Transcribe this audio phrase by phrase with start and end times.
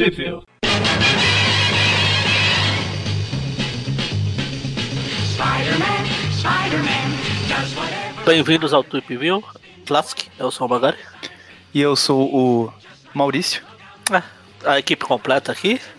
[0.00, 0.46] Sheffield.
[8.24, 9.44] Bem-vindos ao Tweep View
[9.86, 10.96] Classic, eu sou o Magari.
[11.74, 12.72] E eu sou o
[13.12, 13.62] Maurício.
[14.10, 14.22] Ah,
[14.64, 15.78] a equipe completa aqui.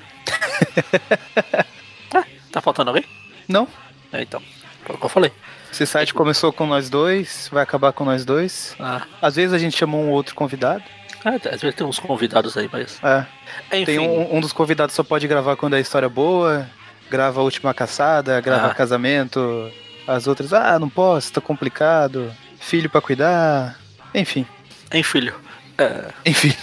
[2.13, 3.05] Ah, tá faltando alguém?
[3.47, 3.67] Não,
[4.11, 4.41] É, então,
[4.83, 5.31] foi o que eu falei.
[5.71, 8.75] esse site começou com nós dois, vai acabar com nós dois.
[8.79, 10.83] Ah, Às vezes a gente chamou um outro convidado.
[11.23, 12.99] Ah, às vezes tem uns convidados aí, mas.
[13.03, 13.25] É,
[13.73, 16.67] Enfim, tem um, um dos convidados só pode gravar quando é história boa,
[17.09, 18.73] grava a última caçada, grava Ah.
[18.73, 19.71] casamento.
[20.07, 22.31] As outras, ah, não posso, tá complicado.
[22.59, 23.77] Filho pra cuidar.
[24.13, 24.45] Enfim,
[24.91, 25.33] hein, filho.
[25.77, 26.53] É, enfim.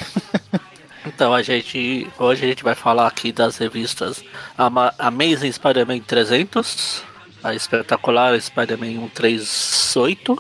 [1.07, 2.07] então a gente.
[2.19, 4.23] Hoje a gente vai falar aqui das revistas
[4.57, 7.03] Ama- Amazing Spider-Man 300,
[7.43, 10.39] a espetacular Spider-Man 138,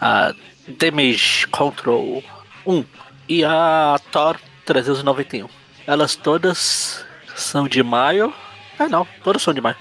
[0.00, 0.34] a
[0.68, 2.22] Damage Control
[2.66, 2.84] 1
[3.30, 5.48] e a Thor 391.
[5.86, 7.04] Elas todas
[7.36, 8.34] são de maio.
[8.76, 9.76] Ah não, todas são de maio.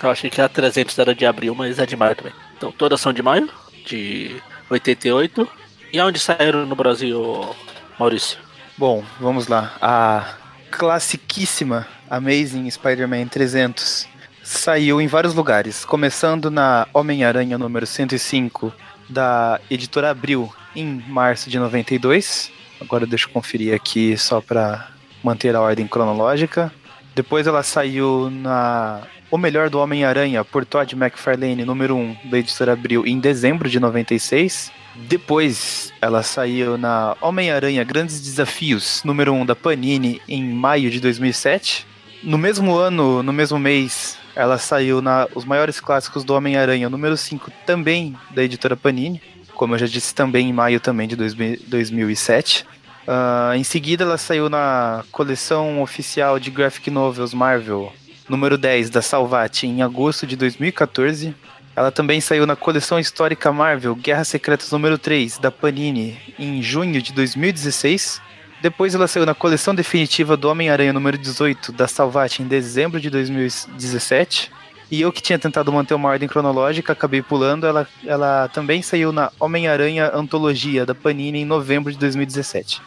[0.00, 2.32] Eu achei que a 300 era de abril, mas é de maio também.
[2.56, 3.50] Então todas são de maio,
[3.84, 5.48] de 88.
[5.92, 7.54] E onde saíram no Brasil,
[7.98, 8.38] Maurício?
[8.78, 9.74] Bom, vamos lá.
[9.82, 10.34] A
[10.70, 14.06] classiquíssima Amazing Spider-Man 300
[14.42, 18.72] saiu em vários lugares, começando na Homem-Aranha número 105
[19.08, 22.50] da editora Abril em março de 92.
[22.80, 24.88] Agora deixa eu conferir aqui só para
[25.22, 26.72] manter a ordem cronológica.
[27.14, 32.72] Depois ela saiu na O Melhor do Homem-Aranha por Todd McFarlane número 1 da editora
[32.72, 34.72] Abril em dezembro de 96.
[34.94, 41.86] Depois ela saiu na Homem-Aranha Grandes Desafios, número 1 da Panini, em maio de 2007.
[42.22, 47.16] No mesmo ano, no mesmo mês, ela saiu na Os Maiores Clássicos do Homem-Aranha, número
[47.16, 49.20] 5, também da editora Panini.
[49.62, 52.66] Como eu já disse, também em maio também de 2000 2007.
[53.06, 57.92] Ah, em seguida, ela saiu na coleção oficial de Graphic Novels Marvel,
[58.28, 61.32] número 10 da Salvat, em agosto de 2014.
[61.76, 67.00] Ela também saiu na coleção histórica Marvel Guerras Secretas número 3 da Panini em junho
[67.00, 68.20] de 2016.
[68.60, 73.08] Depois ela saiu na coleção definitiva do Homem-Aranha número 18 da Salvat em dezembro de
[73.08, 74.50] 2017.
[74.92, 77.66] E eu que tinha tentado manter uma ordem cronológica, acabei pulando.
[77.66, 82.82] Ela, ela também saiu na Homem-Aranha Antologia da Panini em novembro de 2017.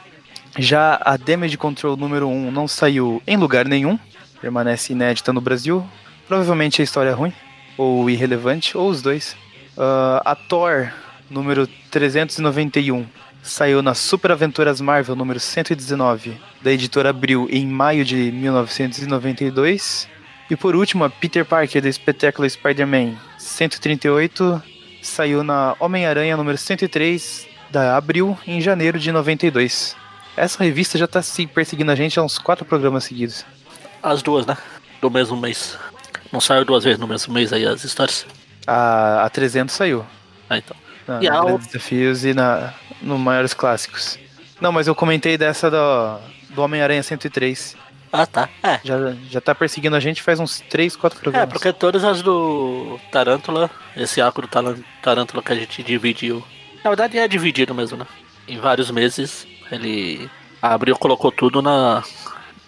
[0.59, 3.97] Já a Damage Control número 1 não saiu em lugar nenhum,
[4.39, 5.83] permanece inédita no Brasil.
[6.27, 7.33] Provavelmente a história é ruim
[7.75, 9.35] ou irrelevante, ou os dois.
[9.75, 10.91] Ah, a Thor,
[11.27, 13.03] número 391,
[13.41, 20.13] saiu na Super Aventuras Marvel, número 119, da editora Abril, em maio de 1992.
[20.49, 24.61] E por último, a Peter Parker, do espetáculo Spider-Man 138,
[25.01, 29.95] saiu na Homem-Aranha, número 103, da Abril, em janeiro de 92.
[30.37, 33.45] Essa revista já tá se perseguindo a gente há uns quatro programas seguidos.
[34.03, 34.55] As duas, né?
[35.01, 35.77] Do mesmo mês.
[36.31, 38.25] Não saiu duas vezes no mesmo mês aí as histórias?
[38.67, 40.05] A, a 300 saiu.
[40.49, 40.75] Ah, então.
[41.07, 44.19] Na, E na a Grandes Desafios e na, no Maiores Clássicos.
[44.59, 46.19] Não, mas eu comentei dessa do,
[46.49, 47.75] do Homem-Aranha 103.
[48.21, 48.49] Ah, tá.
[48.63, 48.79] É.
[48.83, 48.95] Já,
[49.29, 51.49] já tá perseguindo a gente faz uns 3, 4 É, programas.
[51.53, 54.47] porque todas as do Tarântula, esse arco do
[55.01, 56.43] Tarântula que a gente dividiu.
[56.83, 58.05] Na verdade é dividido mesmo, né?
[58.47, 60.29] Em vários meses ele
[60.61, 62.03] abriu colocou tudo na,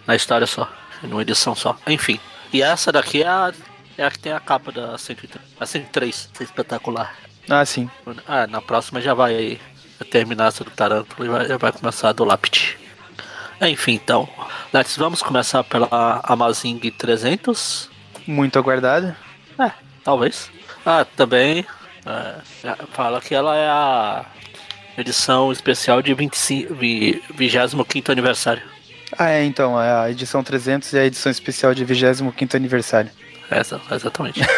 [0.06, 0.68] na história só,
[1.04, 1.78] numa edição só.
[1.88, 2.20] Enfim.
[2.52, 3.54] E essa daqui é a,
[3.98, 5.44] é a que tem a capa da 103.
[5.60, 7.16] A 103, essa é espetacular.
[7.50, 7.90] Ah, sim.
[8.28, 9.60] Ah, na próxima já vai
[10.12, 12.76] terminar essa do Tarântula e vai, já vai começar a do Lapid.
[13.62, 14.28] Enfim, então.
[14.74, 17.90] Let's, vamos começar pela Amazing 300.
[18.28, 19.18] Muito aguardada.
[19.60, 19.72] É,
[20.04, 20.52] talvez.
[20.86, 21.66] Ah, também.
[22.06, 24.26] é, é, fala que ela é a
[24.98, 28.62] edição especial de 25, vi- 25 aniversário.
[29.18, 29.82] Ah, é, então.
[29.82, 33.10] É a edição 300 e a edição especial de 25 aniversário.
[33.50, 34.42] Essa, exatamente.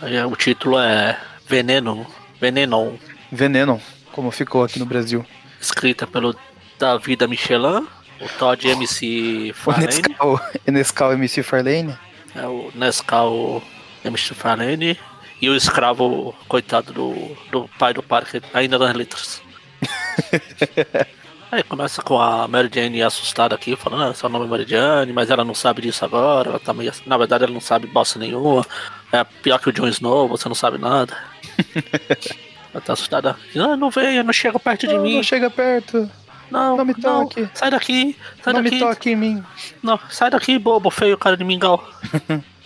[0.00, 2.06] É, o título é Veneno.
[2.40, 2.92] Venenon.
[3.32, 3.82] Veneno,
[4.12, 5.26] como ficou aqui no Brasil.
[5.60, 6.36] Escrita pelo
[6.78, 7.86] David Michelin,
[8.20, 11.98] o Todd MC O Farlane, Nescau, Nescau MC Farlane.
[12.34, 13.62] é o Nescau
[14.04, 14.98] MC Farlane
[15.40, 19.42] e o escravo, coitado do, do pai do Parker, ainda nas letras.
[21.50, 25.12] Aí começa com a Mary Jane assustada aqui, falando, ah, seu nome é Mary Jane,
[25.14, 26.92] mas ela não sabe disso agora, ela tá meio...
[27.06, 28.66] Na verdade ela não sabe bosta nenhuma,
[29.10, 31.16] é pior que o Jon Snow, você não sabe nada.
[32.74, 36.10] ela tá assustada, ah, não venha, não chega perto de Não, mim, não chega perto.
[36.50, 37.48] Não, não me não, toque.
[37.54, 39.44] sai daqui, sai não daqui, me toque em mim.
[39.82, 41.86] não, sai daqui, bobo, feio, cara de mingau.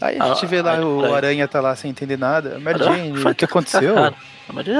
[0.00, 1.12] Aí a gente Ah, vê lá, aí, o aí.
[1.14, 2.58] Aranha tá lá sem entender nada.
[2.58, 3.94] Mary Jane, o que aconteceu?
[3.96, 4.12] "Ah,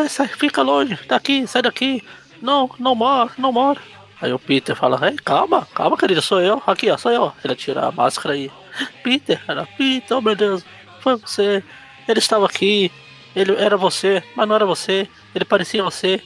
[0.08, 2.02] sai, fica longe, daqui, sai daqui.
[2.42, 3.80] Não, não mora, não mora.
[4.20, 6.62] Aí o Peter fala, Ei, calma, calma, querido, sou eu.
[6.66, 7.32] Aqui, ó, sou eu.
[7.44, 8.50] Ele tira a máscara aí.
[9.02, 10.64] Peter, ela, Peter, oh meu Deus,
[11.00, 11.62] foi você.
[12.06, 12.90] Ele estava aqui.
[13.34, 15.08] Ele era você, mas não era você.
[15.34, 16.20] Ele parecia você.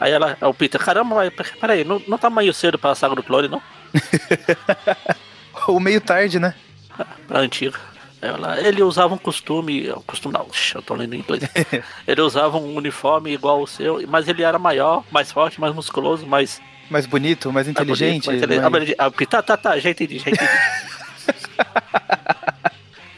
[0.00, 1.16] Aí ela, o Peter, caramba,
[1.60, 3.62] peraí, não, não tá meio cedo pra saga do clone, não?
[5.68, 6.54] Ou meio tarde, né?
[7.26, 7.78] Pra antiga.
[8.22, 11.42] Ela, ele usava um costume, um costume não, eu tô lendo em inglês.
[12.08, 16.26] ele usava um uniforme igual o seu, mas ele era maior, mais forte, mais musculoso,
[16.26, 18.26] mais Mais bonito, mais bonito, inteligente.
[18.26, 20.50] mais intele- mais- Ah, mas ele- ah, Tá, tá, tá, já entendi, já entendi.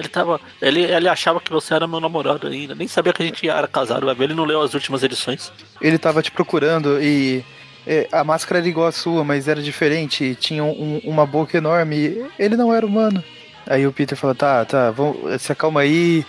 [0.09, 0.41] Ele tava.
[0.61, 2.75] Ele, ele achava que você era meu namorado ainda.
[2.75, 4.25] Nem sabia que a gente era casado, vai ver.
[4.25, 5.53] Ele não leu as últimas edições.
[5.81, 7.45] Ele tava te procurando e
[7.87, 10.35] é, a máscara era igual a sua, mas era diferente.
[10.41, 12.25] Tinha um- uma boca enorme.
[12.39, 13.23] Ele não era humano.
[13.67, 16.25] Aí o Peter falou: tá, tá, vamos, se acalma aí.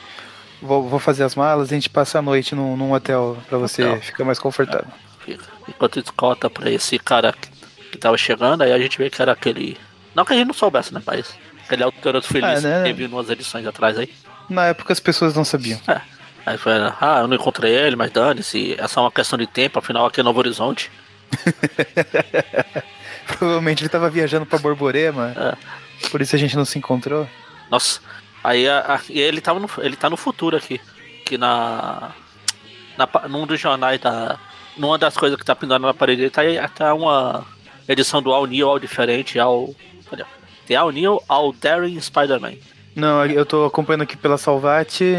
[0.62, 3.58] Vou, vou fazer as malas e a gente passa a noite num, num hotel pra
[3.58, 4.02] você Hotel.
[4.02, 4.88] ficar mais confortável.
[5.24, 5.44] Fica.
[5.70, 7.48] Enquanto isso cota pra esse cara que,
[7.92, 9.78] que tava chegando, aí a gente vê que era aquele.
[10.14, 11.02] Não que a gente não soubesse, né?
[11.06, 11.34] Mas
[11.70, 12.78] aquele autor feliz Ah, né?
[12.80, 14.12] que teve umas edições atrás aí.
[14.50, 15.80] Na época as pessoas não sabiam.
[15.88, 16.02] É.
[16.46, 19.78] Aí foi, ah, eu não encontrei ele, mas dane-se, é só uma questão de tempo,
[19.80, 20.90] afinal aqui é Novo Horizonte.
[23.28, 26.08] Provavelmente ele tava viajando pra Borborema, É.
[26.10, 27.28] por isso a gente não se encontrou.
[27.70, 28.00] Nossa,
[28.44, 30.82] aí a- a- ele, tava no, ele tá no futuro aqui.
[31.26, 32.12] Que na,
[32.98, 33.08] na.
[33.28, 34.40] Num dos jornais da.
[34.76, 37.46] Numa das coisas que tá pendurada na parede, ele tá, tá uma
[37.88, 39.76] edição do All New, All Diferente, All.
[40.70, 42.54] Olha, All New, All Daring Spider-Man.
[42.96, 45.16] Não, eu tô acompanhando aqui pela Salvati.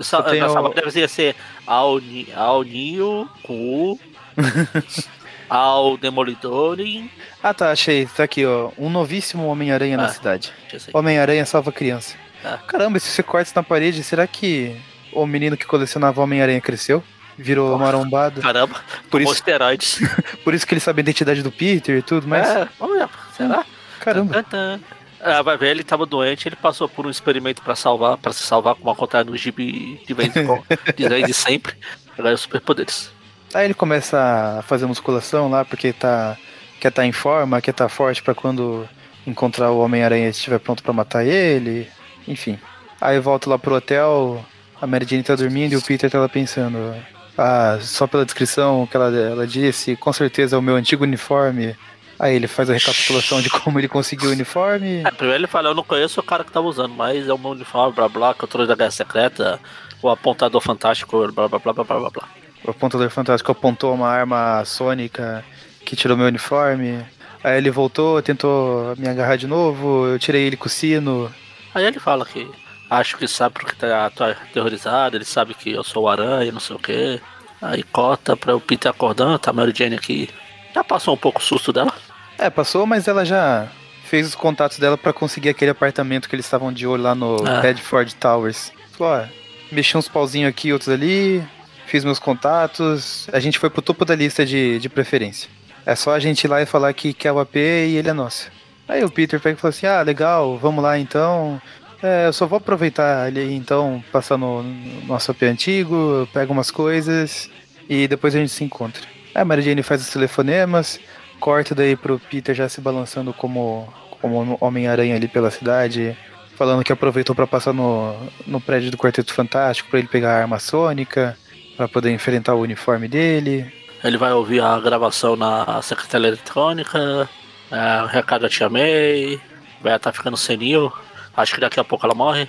[0.00, 1.34] Sa- tenho- na ser
[1.66, 4.00] All, Ni- All New com U.
[5.48, 7.10] All Demolidor e.
[7.42, 8.06] Ah tá, achei.
[8.06, 8.70] Tá aqui, ó.
[8.76, 10.08] Um novíssimo Homem-Aranha na Ah.
[10.08, 10.52] cidade.
[10.72, 10.90] eu sei.
[10.94, 12.16] Homem-Aranha salva criança.
[12.44, 12.58] Ah.
[12.66, 14.76] Caramba, se você corta isso na parede, será que
[15.12, 17.02] o menino que colecionava Homem-Aranha cresceu?
[17.38, 18.40] Virou marombado?
[18.40, 20.00] Caramba, Por isso, esteroides.
[20.42, 22.48] por isso que ele sabe a identidade do Peter e tudo, mas.
[22.48, 23.64] É, vamos ver, será?
[24.06, 24.34] Caramba.
[24.34, 24.80] Tan, tan.
[25.20, 28.44] Ah, vai ver, ele tava doente, ele passou por um experimento pra salvar, para se
[28.44, 30.62] salvar com uma conta no gibi de vez em quando,
[30.94, 31.74] de vez de sempre.
[32.16, 33.10] Agora é superpoderes.
[33.52, 36.36] Aí ele começa a fazer musculação lá porque tá
[36.78, 38.88] quer estar em forma, quer estar forte pra quando
[39.26, 41.88] encontrar o Homem-Aranha estiver pronto pra matar ele,
[42.28, 42.58] enfim.
[43.00, 44.44] Aí volta lá pro hotel,
[44.80, 46.94] a Mary Jane tá dormindo e o Peter tá lá pensando,
[47.36, 51.74] ah, só pela descrição que ela, ela disse, com certeza é o meu antigo uniforme.
[52.18, 55.02] Aí ele faz a recapitulação de como ele conseguiu o uniforme.
[55.04, 57.38] É, primeiro ele fala, eu não conheço o cara que tava usando, mas é o
[57.38, 59.60] meu uniforme, blá blá, controle da guerra secreta,
[60.02, 62.28] o apontador fantástico, blá blá blá blá blá blá.
[62.64, 65.44] O apontador fantástico apontou uma arma sônica
[65.84, 67.04] que tirou meu uniforme.
[67.44, 71.32] Aí ele voltou, tentou me agarrar de novo, eu tirei ele com o sino.
[71.74, 72.50] Aí ele fala que
[72.90, 76.60] acho que sabe porque tá tá aterrorizado, ele sabe que eu sou o aranha, não
[76.60, 77.20] sei o que.
[77.60, 80.28] Aí cota pra o Peter acordando, tá a Mary Jane aqui.
[80.74, 81.92] Já passou um pouco o susto dela.
[82.38, 83.68] É, passou, mas ela já
[84.04, 87.36] fez os contatos dela pra conseguir aquele apartamento que eles estavam de olho lá no
[87.46, 87.60] Ah.
[87.60, 88.72] Redford Towers.
[88.96, 89.24] Falou, ó,
[89.72, 91.42] mexi uns pauzinhos aqui, outros ali,
[91.86, 93.28] fiz meus contatos.
[93.32, 95.48] A gente foi pro topo da lista de, de preferência.
[95.84, 98.12] É só a gente ir lá e falar que quer o AP e ele é
[98.12, 98.50] nosso.
[98.88, 101.60] Aí o Peter pega e fala assim: ah, legal, vamos lá então.
[102.02, 106.70] É, eu só vou aproveitar ali então, passar no, no nosso AP antigo, pego umas
[106.70, 107.50] coisas
[107.88, 109.02] e depois a gente se encontra.
[109.34, 111.00] Aí a Mary Jane faz os telefonemas,
[111.40, 116.16] corta daí pro Peter já se balançando como, como Homem-Aranha ali pela cidade,
[116.56, 118.14] falando que aproveitou pra passar no,
[118.46, 121.36] no prédio do Quarteto Fantástico pra ele pegar a arma sônica,
[121.76, 123.70] pra poder enfrentar o uniforme dele.
[124.02, 127.28] Ele vai ouvir a gravação na secretária eletrônica,
[127.70, 129.40] é, o recado eu te amei,
[129.82, 130.92] vai estar ficando senil,
[131.36, 132.48] acho que daqui a pouco ela morre.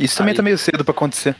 [0.00, 1.34] Isso também Aí- tá meio cedo pra acontecer.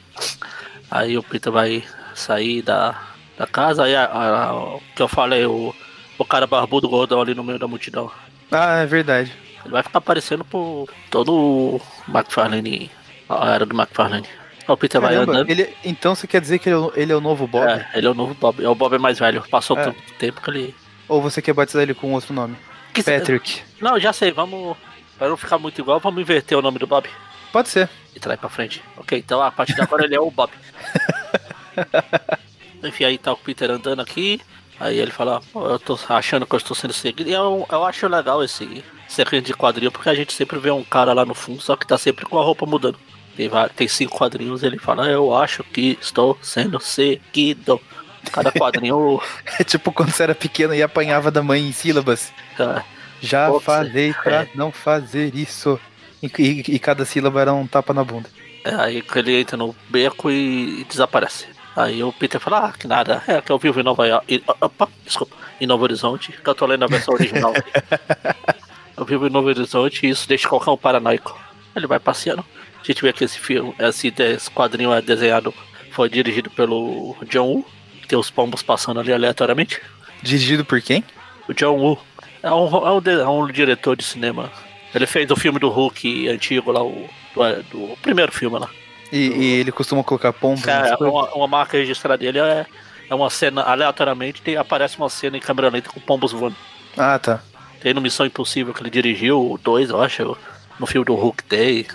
[0.91, 1.83] Aí o Peter vai
[2.15, 2.99] sair da,
[3.37, 5.75] da casa, aí a- a- o que eu falei, o,
[6.19, 8.11] o cara barbudo gordão ali no meio da multidão.
[8.51, 9.33] Ah, é verdade.
[9.65, 12.91] Ele vai ficar aparecendo por todo o McFarlane,
[13.29, 14.27] a era do McFarlane.
[14.69, 15.51] O Peter vai Caramba, andando.
[15.51, 17.69] ele, então você quer dizer que ele é o, ele é o novo Bob?
[17.69, 18.65] É, ele é o novo Bob.
[18.65, 19.45] É o Bob mais velho.
[19.49, 19.85] Passou É.
[19.85, 20.75] tanto tempo que ele.
[21.09, 22.57] Ou você quer batizar ele com outro nome?
[22.93, 23.63] Que se- Patrick.
[23.81, 24.77] Não, já sei, vamos.
[25.19, 27.09] Pra não ficar muito igual, vamos inverter o nome do Bob
[27.53, 27.89] Pode ser.
[28.15, 28.83] e traz pra frente.
[28.97, 30.51] Ok, então a partir de agora ele é o Bob.
[32.83, 34.41] Enfim, aí tá o Peter andando aqui.
[34.79, 37.29] Aí ele fala, "Pô, eu tô achando que eu estou sendo seguido.
[37.31, 40.85] E eu, eu acho legal esse sequência de quadrinho, porque a gente sempre vê um
[40.85, 42.99] cara lá no fundo, só que tá sempre com a roupa mudando.
[43.37, 47.81] Tem, tem cinco quadrinhos ele fala, eu acho que estou sendo seguido.
[48.33, 49.21] Cada quadrinho.
[49.59, 52.33] É tipo quando você era pequeno e apanhava da mãe em sílabas.
[52.59, 52.83] é,
[53.21, 53.61] Já ser.
[53.61, 54.49] falei pra É.
[54.55, 55.79] não fazer isso.
[56.23, 58.29] E, e- e cada sílaba era um tapa na bunda.
[58.65, 61.47] É, aí ele entra no beco e desaparece.
[61.77, 64.43] Aí o Peter fala, ah, que nada, é que eu vivo em Nova York.
[64.61, 67.53] Opa, desculpa, em Novo Horizonte, que eu tô lendo a versão original.
[68.97, 71.39] eu vivo em Novo Horizonte e isso deixa qualquer um paranoico.
[71.77, 72.43] Ele vai passeando.
[72.83, 75.53] A gente vê que esse filme, esse, esse quadrinho é desenhado,
[75.91, 77.67] foi dirigido pelo John Woo,
[78.01, 79.83] que tem os pombos passando ali aleatoriamente.
[80.23, 81.05] Dirigido por quem?
[81.47, 81.99] O John Woo
[82.43, 84.51] é um, é um, é um diretor de cinema.
[84.95, 88.71] Ele fez o filme do Hulk antigo lá, o, do, do primeiro filme lá.
[89.13, 91.01] E, e ele costuma colocar pombos coisas?
[91.01, 92.67] uma, uma marca registrada dele é,
[93.09, 96.57] é uma cena, aleatoriamente, tem, aparece uma cena em câmera lenta com pombos voando.
[96.97, 97.41] Ah, tá.
[97.81, 100.37] Tem no Missão Impossível que ele dirigiu, o 2, eu acho,
[100.81, 101.87] no filme do Hulk Day.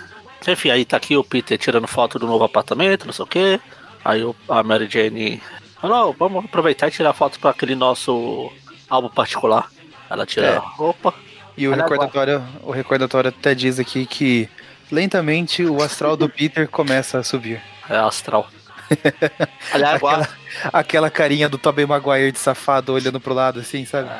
[0.48, 3.60] Enfim, aí tá aqui o Peter tirando foto do novo apartamento, não sei o que.
[4.04, 5.40] Aí o- a Mary Jane
[5.80, 8.50] falou, "Ó, vamos aproveitar e tirar fotos para aquele nosso
[8.88, 9.68] álbum particular.
[10.10, 10.56] Ela tira É.
[10.56, 11.14] a roupa.
[11.56, 14.48] E o recordatório, o recordatório até diz aqui que
[14.92, 17.60] lentamente o astral do Peter começa a subir.
[17.88, 18.48] É astral.
[19.72, 20.28] Aliás, Aquela,
[20.72, 24.10] aquela carinha do Tobey Maguire de safado olhando pro lado, assim, sabe?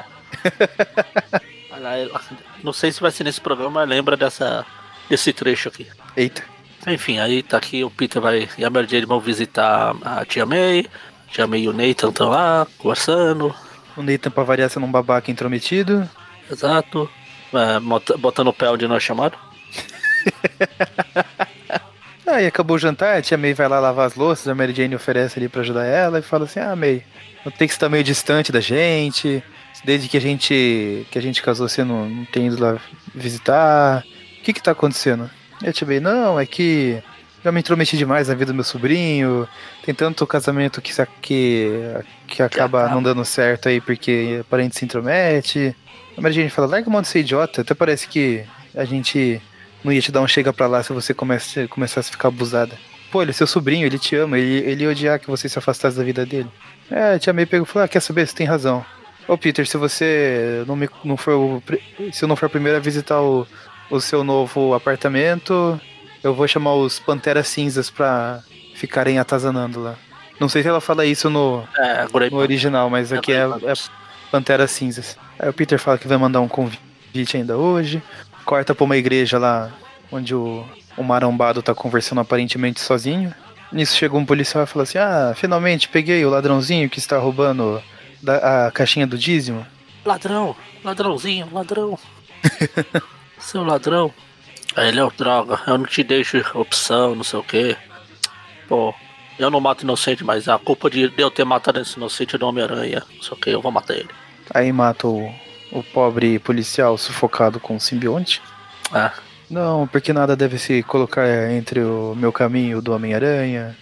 [1.71, 2.11] aliás,
[2.65, 4.65] não sei se vai ser nesse programa, mas lembra dessa,
[5.09, 5.87] desse trecho aqui.
[6.17, 6.43] Eita.
[6.87, 10.45] Enfim, aí tá aqui o Peter vai e a Mary Jane vão visitar a tia
[10.45, 10.87] May.
[11.31, 13.55] Tia May e o Nathan estão lá, conversando.
[13.97, 16.09] O Nathan, pra variar, sendo um babaca intrometido.
[16.51, 17.09] Exato.
[17.53, 19.37] É, bota- botando o pé onde não é chamado.
[22.27, 24.95] Aí acabou o jantar, a tia May vai lá lavar as louças, a Mary Jane
[24.95, 27.03] oferece ali pra ajudar ela e fala assim: Ah, May,
[27.45, 29.43] não tem que estar meio distante da gente.
[29.85, 32.79] Desde que a gente que a gente casou, você não, não tem ido lá
[33.15, 34.05] visitar.
[34.39, 35.31] O que que tá acontecendo?
[35.63, 37.03] E a tia May, não, é que
[37.45, 39.49] já me intrometi demais na vida do meu sobrinho.
[39.85, 41.69] Tem tanto casamento que, que,
[42.29, 45.77] que acaba não dando certo aí porque o parente se intromete.
[46.17, 49.43] A Mary Jane fala: Larga a mão de ser idiota, até parece que a gente
[49.85, 52.77] não ia te dar um chega pra lá se você comece, começasse a ficar abusada.
[53.11, 55.59] Pô, ele é seu sobrinho, ele te ama, ele, ele ia odiar que você se
[55.59, 56.49] afastasse da vida dele.
[56.91, 58.85] É, a tia May pegou e falou, ah, quer saber, você tem razão.
[59.29, 61.63] Ô Peter, se você não, me, não for o,
[62.13, 63.47] se eu não for a primeira a visitar o,
[63.91, 65.81] o seu novo apartamento,
[66.23, 68.41] eu vou chamar os Panteras Cinzas pra
[68.75, 69.97] ficarem atazanando lá.
[70.41, 73.73] Não sei se ela fala isso no, É, Grey no original, mas aqui é, é
[74.31, 75.17] Panteras Cinzas.
[75.39, 78.03] Aí o Peter fala que vai mandar um convite ainda hoje.
[78.45, 79.71] Corta pra uma igreja lá
[80.11, 80.65] onde o,
[80.97, 83.35] o marombado tá conversando aparentemente sozinho.
[83.71, 87.83] Nisso chegou um policial e falou assim: Ah, finalmente peguei o ladrãozinho que está roubando
[88.23, 89.67] da- a caixinha do dízimo.
[90.05, 91.99] Ladrão, ladrãozinho, ladrão.
[93.39, 94.13] Seu ladrão.
[94.77, 97.77] Aí ele é o droga, eu não te deixo opção, não sei o que.
[98.69, 98.95] Pô,
[99.39, 102.39] eu não mato inocente, mas a culpa de de eu ter matado esse inocente é
[102.39, 103.03] do Homem-Aranha.
[103.15, 104.09] Não sei o que, eu vou matar ele.
[104.53, 105.33] Aí mata o,
[105.73, 108.41] o pobre policial sufocado com o simbionte.
[108.95, 109.11] É.
[109.51, 113.77] Não, porque nada deve se colocar entre o meu caminho do Homem-Aranha.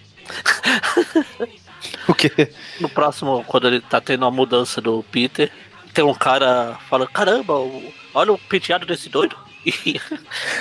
[2.08, 2.52] o quê?
[2.80, 5.50] No próximo, quando ele tá tendo a mudança do Peter,
[5.92, 7.54] tem um cara falando, caramba,
[8.14, 9.36] olha o penteado desse doido.
[9.62, 10.00] E,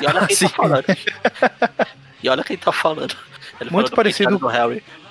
[0.02, 0.50] e olha quem Sim.
[0.50, 0.86] tá falando.
[2.22, 3.16] E olha quem tá falando.
[3.62, 4.38] Ele Muito parecido-.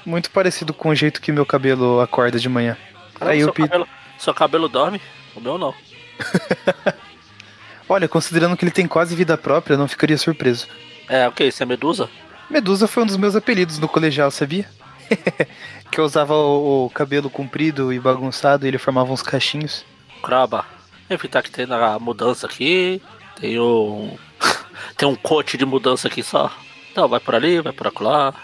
[0.04, 2.76] Muito parecido com o jeito que meu cabelo acorda de manhã.
[3.14, 3.70] Caramba, Aí seu, o Peter.
[3.70, 5.00] cabelo, seu cabelo dorme?
[5.34, 5.74] O meu não.
[7.88, 10.66] Olha, considerando que ele tem quase vida própria, eu não ficaria surpreso.
[11.08, 11.44] É, o que?
[11.44, 12.08] Isso é Medusa?
[12.50, 14.68] Medusa foi um dos meus apelidos no colegial, sabia?
[15.90, 19.84] que eu usava o, o cabelo comprido e bagunçado e ele formava uns cachinhos.
[20.22, 20.66] Craba.
[21.08, 23.00] Enfim, tá que tem a mudança aqui.
[23.40, 24.16] Tem um.
[24.96, 26.52] tem um coach de mudança aqui só.
[26.92, 28.34] Então, vai por ali, vai por acolá.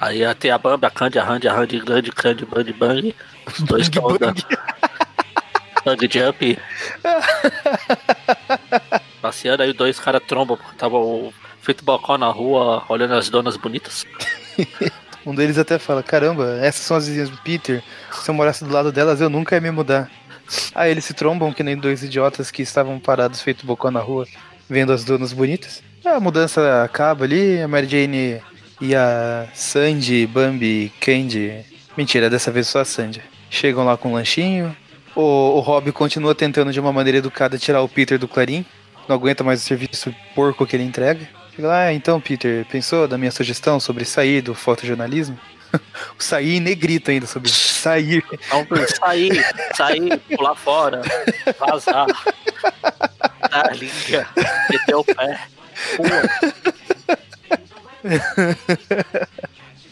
[0.00, 3.14] Aí tem a Bambi, a Candy, a Randy, a Randy, grande, Candy, Bang, Bang.
[3.46, 4.42] Os dois estão bang.
[5.84, 6.58] Bang Jump.
[9.20, 14.06] Passeando aí, dois caras trombam, porque estavam feito balcão na rua, olhando as donas bonitas.
[15.26, 17.82] Um deles até fala: Caramba, essas são as vizinhas do Peter.
[18.10, 20.10] Se eu morasse do lado delas, eu nunca ia me mudar.
[20.74, 24.26] Aí eles se trombam que nem dois idiotas que estavam parados feito bocó na rua,
[24.68, 25.82] vendo as donas bonitas.
[26.04, 28.40] A mudança acaba ali, a Mary Jane
[28.80, 31.64] e a Sandy, Bambi, Candy.
[31.96, 33.22] Mentira, dessa vez só a Sandy.
[33.50, 34.74] Chegam lá com um lanchinho.
[35.14, 35.22] O,
[35.56, 38.64] o Rob continua tentando de uma maneira educada tirar o Peter do Clarim.
[39.08, 41.28] Não aguenta mais o serviço porco que ele entrega.
[41.54, 45.38] Chega lá, ah, então, Peter, pensou da minha sugestão sobre sair do fotojornalismo?
[46.18, 48.24] o sair em negrito ainda sobre sair.
[48.32, 48.66] Então,
[49.00, 49.44] sair,
[49.76, 51.02] sair, pular fora,
[51.58, 52.06] vazar,
[53.50, 54.26] dar linha,
[54.70, 55.40] meter o pé.
[55.96, 56.22] Pula.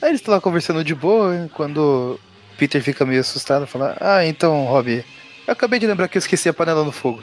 [0.00, 2.20] Aí eles estão lá conversando de boa, quando
[2.58, 5.04] Peter fica meio assustado, fala: Ah, então, Rob,
[5.46, 7.22] eu acabei de lembrar que eu esqueci a panela no fogo.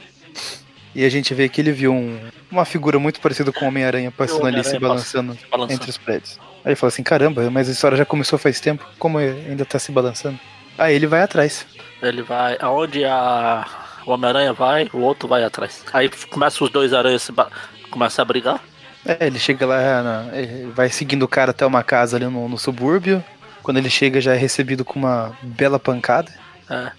[0.96, 2.18] E a gente vê que ele viu um-
[2.50, 5.74] uma figura muito parecida com o Homem-Aranha passando ali se balançando Se balançando.
[5.74, 6.40] entre os prédios.
[6.64, 9.78] Aí ele fala assim: caramba, mas a história já começou faz tempo, como ainda tá
[9.78, 10.40] se balançando?
[10.78, 11.66] Aí ele vai atrás.
[12.02, 12.58] Ele vai.
[12.60, 13.66] Aonde a.
[14.06, 15.84] O Homem-Aranha vai, o outro vai atrás.
[15.92, 17.50] Aí começa os dois aranhas se ba...
[17.90, 18.62] começa a brigar.
[19.04, 22.48] É, ele chega lá, na- ele vai seguindo o cara até uma casa ali no,
[22.48, 23.24] no subúrbio.
[23.66, 26.32] Quando ele chega, já é recebido com uma bela pancada.
[26.70, 26.92] É.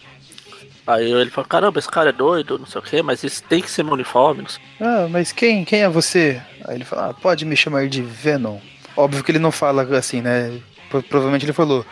[0.85, 3.63] Aí ele fala, caramba, esse cara é doido, não sei o que, mas isso tem
[3.63, 4.61] que ser meu uniforme, não sei.
[4.81, 6.43] Ah, mas quem, quem é você?
[6.67, 8.59] Aí ele fala, ah, pode me chamar de Venom.
[8.97, 10.59] Óbvio que ele não fala assim, né?
[10.91, 11.87] Pro- Provavelmente ele falou,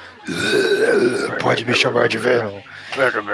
[1.38, 2.61] pode me chamar de Venom.
[2.97, 3.25] Venom.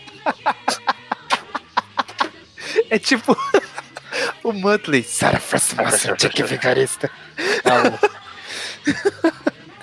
[2.88, 3.36] É tipo
[4.42, 5.02] o Muttley.
[5.02, 7.10] Sarah Frostmaster, que vigarista.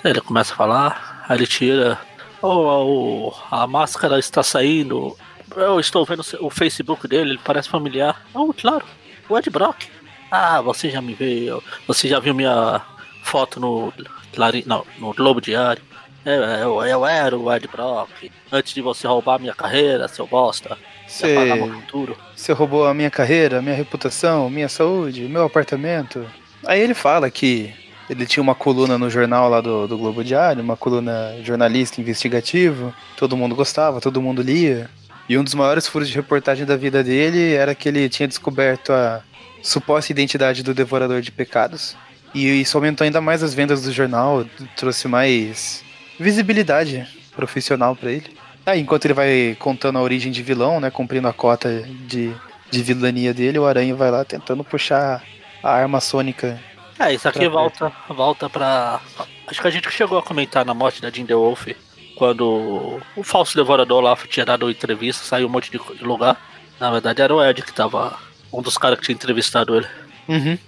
[0.04, 1.98] Ele começa a falar, aí ele tira.
[2.40, 5.16] Oh, oh, a máscara está saindo.
[5.56, 8.24] Eu estou vendo o Facebook dele, ele parece familiar.
[8.32, 8.84] Oh, claro,
[9.28, 9.86] o Ed Brock.
[10.30, 11.62] Ah, você já me viu.
[11.86, 12.80] Você já viu minha
[13.24, 13.92] foto no,
[14.34, 15.82] Clarim, não, no Globo Diário.
[16.24, 18.30] Eu, eu, eu era o Ed Brock.
[18.50, 20.76] Antes de você roubar minha carreira, seu bosta.
[21.06, 21.54] Você, Você...
[21.54, 22.18] meu futuro.
[22.36, 26.26] você roubou a minha carreira, a minha reputação, minha saúde, meu apartamento.
[26.66, 27.72] Aí ele fala que
[28.10, 32.94] ele tinha uma coluna no jornal lá do, do Globo Diário, uma coluna jornalista investigativo.
[33.16, 34.90] Todo mundo gostava, todo mundo lia.
[35.28, 38.92] E um dos maiores furos de reportagem da vida dele era que ele tinha descoberto
[38.92, 39.22] a
[39.62, 41.96] suposta identidade do devorador de pecados.
[42.34, 44.44] E isso aumentou ainda mais as vendas do jornal,
[44.76, 45.82] trouxe mais
[46.18, 48.36] visibilidade profissional pra ele.
[48.66, 52.32] Aí, enquanto ele vai contando a origem de vilão, né, cumprindo a cota de,
[52.70, 55.22] de vilania dele, o Aranha vai lá tentando puxar
[55.62, 56.60] a arma sônica.
[56.98, 59.00] É, isso aqui Pra volta, volta pra.
[59.46, 61.68] Acho que a gente chegou a comentar na morte da The Wolf,
[62.16, 66.36] quando o falso devorador lá tinha dado entrevista, saiu um monte de lugar.
[66.78, 68.18] Na verdade era o Ed que tava.
[68.52, 69.86] Um dos caras que tinha entrevistado ele.
[70.26, 70.58] Uhum.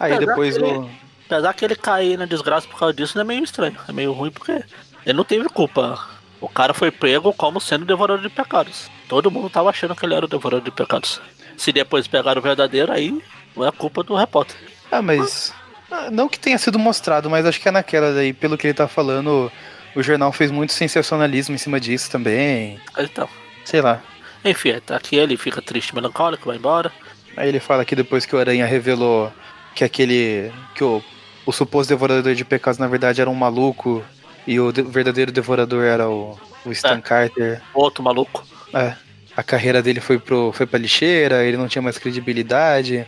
[0.00, 0.90] Aí Apesar depois ele- o.
[1.32, 3.76] Apesar que ele cair na desgraça por causa disso, é meio estranho.
[3.88, 4.62] É meio ruim porque
[5.04, 5.98] ele não teve culpa.
[6.40, 8.90] O cara foi pego como sendo devorador de pecados.
[9.08, 11.20] Todo mundo tava achando que ele era o devorador de pecados.
[11.56, 13.22] Se depois pegaram o verdadeiro, aí
[13.56, 14.56] não é culpa do repórter.
[14.90, 15.54] Ah, mas.
[15.90, 18.74] ah, Não que tenha sido mostrado, mas acho que é naquela daí, pelo que ele
[18.74, 19.50] tá falando,
[19.94, 22.78] o jornal fez muito sensacionalismo em cima disso também.
[22.98, 23.28] Então.
[23.64, 24.02] Sei lá.
[24.44, 26.92] Enfim, tá aqui ele fica triste, melancólico, vai embora.
[27.36, 29.32] Aí ele fala que depois que o Aranha revelou
[29.74, 30.52] que aquele.
[30.74, 31.02] que o,
[31.46, 34.02] o suposto devorador de pecados na verdade era um maluco
[34.46, 37.00] e o de- verdadeiro devorador era o, o Stan É.
[37.00, 37.62] Carter.
[37.74, 38.44] Outro maluco.
[38.74, 38.94] É,
[39.36, 43.06] a carreira dele foi, pro, foi pra lixeira, ele não tinha mais credibilidade,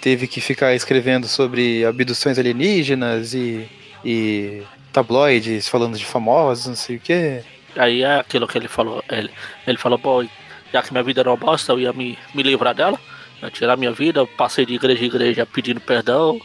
[0.00, 3.68] teve que ficar escrevendo sobre abduções alienígenas e,
[4.04, 7.42] e tabloides falando de famosos, não sei o quê.
[7.76, 9.02] Aí é aquilo que ele falou.
[9.08, 9.30] Ele,
[9.66, 10.24] ele falou, pô,
[10.72, 12.98] já que minha vida era uma bosta, eu ia me, me livrar dela.
[13.42, 16.40] Ia tirar minha vida, eu passei de igreja em igreja pedindo perdão,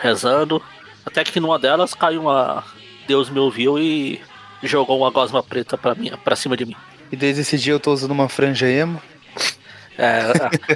[0.00, 0.62] rezando.
[1.04, 2.64] Até que numa delas caiu uma.
[3.06, 4.20] Deus me ouviu e
[4.62, 6.76] jogou uma gosma preta pra, mim, pra cima de mim.
[7.12, 9.00] E desde esse dia eu tô usando uma franja emo.
[9.96, 10.22] É,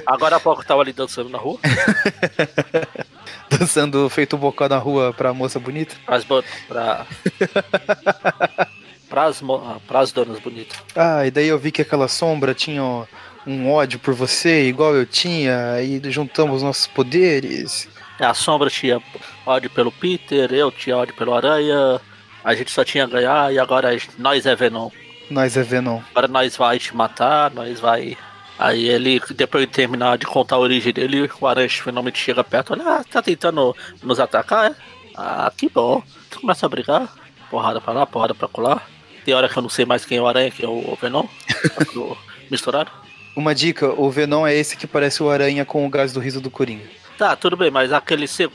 [0.05, 1.59] agora há pouco eu tava ali dançando na rua.
[3.49, 5.95] Dançando feito bocó na rua pra moça bonita.
[6.05, 6.23] Pras,
[6.67, 7.05] pra,
[9.09, 10.77] pras, mo- pras donas bonitas.
[10.95, 12.81] Ah, e daí eu vi que aquela sombra tinha
[13.47, 17.89] um ódio por você, igual eu tinha, aí juntamos nossos poderes.
[18.19, 19.01] É, A Sombra tinha
[19.45, 22.01] ódio pelo Peter, eu tinha ódio pelo Aranha.
[22.43, 24.89] A gente só tinha ganhar e agora nós é Venom.
[25.29, 26.01] Nós é Venom.
[26.11, 28.17] Agora nós vai te matar, nós vai.
[28.57, 32.73] Aí ele, depois de terminar de contar a origem dele, o Aranha finalmente chega perto,
[32.73, 34.75] olha, ah, tá tentando nos atacar, é?
[35.15, 36.03] Ah, que bom.
[36.41, 37.07] Começa a brigar,
[37.49, 38.85] porrada pra lá, porrada pra colar.
[39.23, 41.25] Tem hora que eu não sei mais quem é o Aranha, quem é o Venom.
[42.51, 42.91] misturado.
[43.35, 46.41] Uma dica, o Venom é esse que parece o aranha com o gás do riso
[46.41, 46.83] do Coringa.
[47.19, 48.49] Tá, tudo bem, mas aquele seg-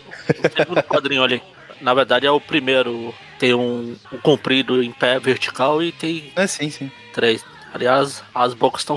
[0.56, 1.40] segundo quadrinho ali,
[1.80, 3.14] na verdade é o primeiro.
[3.38, 6.90] Tem um, um comprido em pé vertical e tem É sim, sim.
[7.12, 7.44] três.
[7.74, 8.96] Aliás, as bocas estão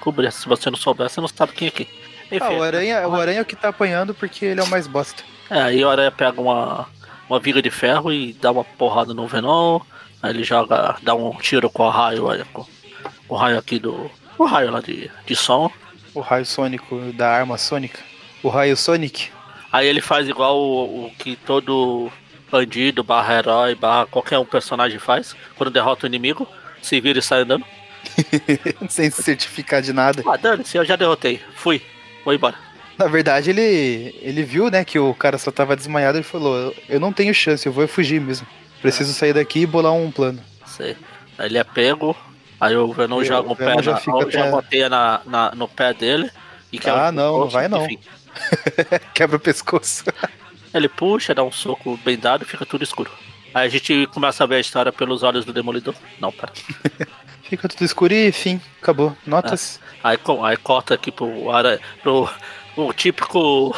[0.00, 0.34] cobridas.
[0.36, 1.88] Se você não souber, você não sabe quem é quem.
[2.30, 4.68] Enfim, Ah, o aranha, o aranha é o que tá apanhando porque ele é o
[4.68, 5.22] mais bosta.
[5.50, 6.88] é, aí o Aranha pega uma,
[7.28, 9.80] uma viga de ferro e dá uma porrada no Venom.
[10.22, 12.64] Aí ele joga, dá um tiro com o raio, olha, com
[13.28, 14.10] o raio aqui do.
[14.38, 15.70] O raio lá de, de som.
[16.14, 17.98] O raio sônico da arma sônica.
[18.42, 19.30] O raio Sonic.
[19.72, 22.10] Aí ele faz igual o, o que todo
[22.50, 26.46] bandido, barra herói, barra qualquer um personagem faz quando derrota o inimigo,
[26.82, 27.64] se vira e sai andando.
[28.90, 30.22] sem se certificar de nada.
[30.26, 31.40] Ah, dane-se, eu já derrotei.
[31.54, 31.80] Fui,
[32.24, 32.56] vou embora.
[32.98, 37.00] Na verdade, ele, ele viu, né, que o cara só tava desmaiado e falou: Eu
[37.00, 38.46] não tenho chance, eu vou fugir mesmo.
[38.82, 40.42] Preciso sair daqui e bolar um plano.
[40.66, 40.96] Sei.
[41.38, 42.14] Aí ele é pego,
[42.62, 46.30] Aí o Venom joga o pé já na, joga até- na, na- no pé dele.
[46.70, 47.84] E quebra Ah, não, não vai não.
[47.84, 47.98] enfim.
[49.14, 50.04] Quebra o pescoço.
[50.72, 53.10] Ele puxa, dá um soco bem dado e fica tudo escuro.
[53.54, 55.94] Aí a gente começa a ver a história pelos olhos do Demolidor.
[56.18, 56.52] Não, pera.
[57.44, 59.14] Fica tudo escuro e fim, acabou.
[59.26, 59.78] Notas.
[60.02, 62.26] Aí, co- aí corta aqui pro, ara, pro
[62.78, 63.76] o típico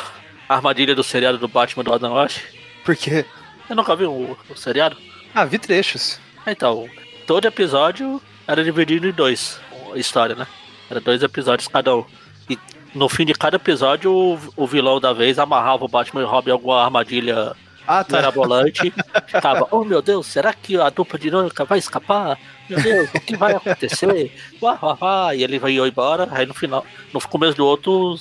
[0.49, 2.41] armadilha do seriado do Batman do Adam West.
[2.85, 3.25] Porque.
[3.69, 4.97] Eu nunca vi o, o seriado.
[5.35, 6.21] Ah, vi trechos.
[6.47, 6.89] Então,
[7.27, 9.59] todo episódio era dividido em dois.
[9.97, 10.47] História, né?
[10.89, 12.05] Era dois episódios cada um.
[12.49, 12.57] E
[12.95, 16.29] no fim de cada episódio, o, o vilão da vez amarrava o Batman e o
[16.29, 17.53] Robin em alguma armadilha
[17.87, 18.17] Ah, tá.
[18.17, 18.93] mirabolante.
[19.27, 22.39] Ficava, oh meu Deus, será que a dupla dinâmica vai escapar?
[22.69, 24.33] Meu Deus, o que vai acontecer?
[24.63, 25.35] Uá, uá, uá.
[25.35, 28.17] E ele vai embora, aí no final, no começo do outro,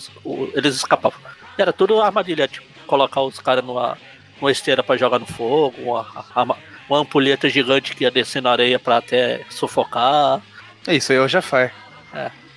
[0.54, 1.20] eles escapavam.
[1.58, 3.98] Era tudo armadilha, tipo, colocar os caras numa,
[4.42, 6.58] numa esteira pra jogar no fogo, uma, uma,
[6.90, 10.42] uma ampulheta gigante que ia descer na areia pra até sufocar.
[10.88, 11.72] É isso aí, é o Jafar.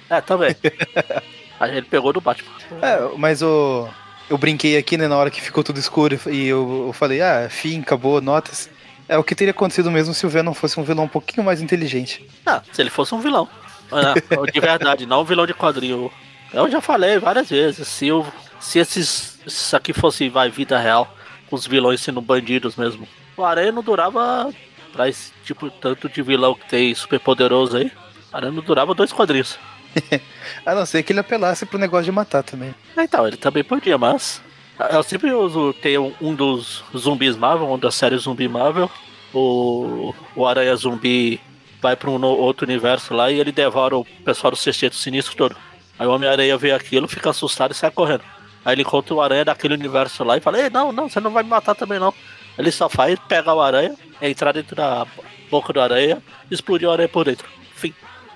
[0.09, 0.57] É, também.
[1.59, 2.51] aí ele pegou do Batman.
[2.83, 3.89] É, mas o.
[4.29, 7.49] Eu brinquei aqui, né, na hora que ficou tudo escuro e eu, eu falei, ah,
[7.49, 8.69] fim, acabou, notas.
[9.09, 11.63] É o que teria acontecido mesmo se o Venom fosse um vilão um pouquinho mais
[11.63, 12.27] inteligente.
[12.45, 13.49] Ah, se ele fosse um vilão.
[13.93, 16.11] É, de verdade, não um vilão de quadrinho.
[16.53, 18.27] Eu já falei várias vezes, se, eu,
[18.59, 21.15] se esses, isso aqui fosse vai, vida real,
[21.49, 24.53] com os vilões sendo bandidos mesmo, o Aranha não durava
[24.93, 27.93] pra esse tipo tanto de vilão que tem super poderoso aí.
[28.33, 29.59] O Aranha não durava dois quadrinhos.
[30.65, 32.75] A não ser que ele apelasse pro negócio de matar também.
[32.97, 34.43] Ah, Então, ele também podia, mas.
[34.91, 35.73] Eu sempre uso.
[35.75, 38.91] Tem um, dos zumbis Marvel, um da série Zumbi Marvel.
[39.33, 41.41] O, o Aranha Zumbi
[41.81, 45.57] vai pra um outro universo lá e ele devora o pessoal do Sexteto Sinistro todo.
[45.99, 48.23] Aí o Homem-Aranha vê aquilo, fica assustado e sai correndo.
[48.65, 51.31] Aí ele encontra o Aranha daquele universo lá e fala: Ei, não, não, você não
[51.31, 52.13] vai me matar também não.
[52.59, 55.07] Ele só faz pegar o Aranha, entrar dentro da
[55.51, 57.47] boca do Aranha explodir o Aranha por dentro.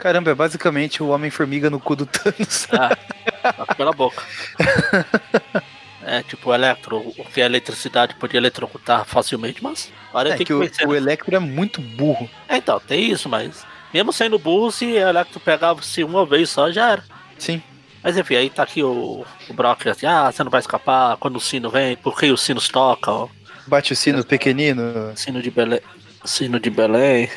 [0.00, 2.66] Caramba, é basicamente o Homem-Formiga no cu do Thanos.
[3.42, 4.22] Ah, pela boca.
[6.02, 9.90] É tipo o Electro, o que a eletricidade podia eletrocutar facilmente, mas
[10.26, 10.86] É que que o, vencer.
[10.86, 10.98] o né?
[10.98, 12.28] Electro é muito burro.
[12.46, 16.70] É, então, tem isso, mas mesmo sendo burro, se o Electro pegava-se uma vez só,
[16.70, 17.04] já era.
[17.38, 17.62] Sim.
[18.02, 21.36] Mas enfim, aí tá aqui o, o Brock assim, ah, você não vai escapar quando
[21.36, 23.30] o sino vem, por que os sinos tocam?
[23.66, 25.12] Bate o sino pequenino.
[25.16, 25.80] Sino de Belém.
[26.24, 27.30] Sino de Belém.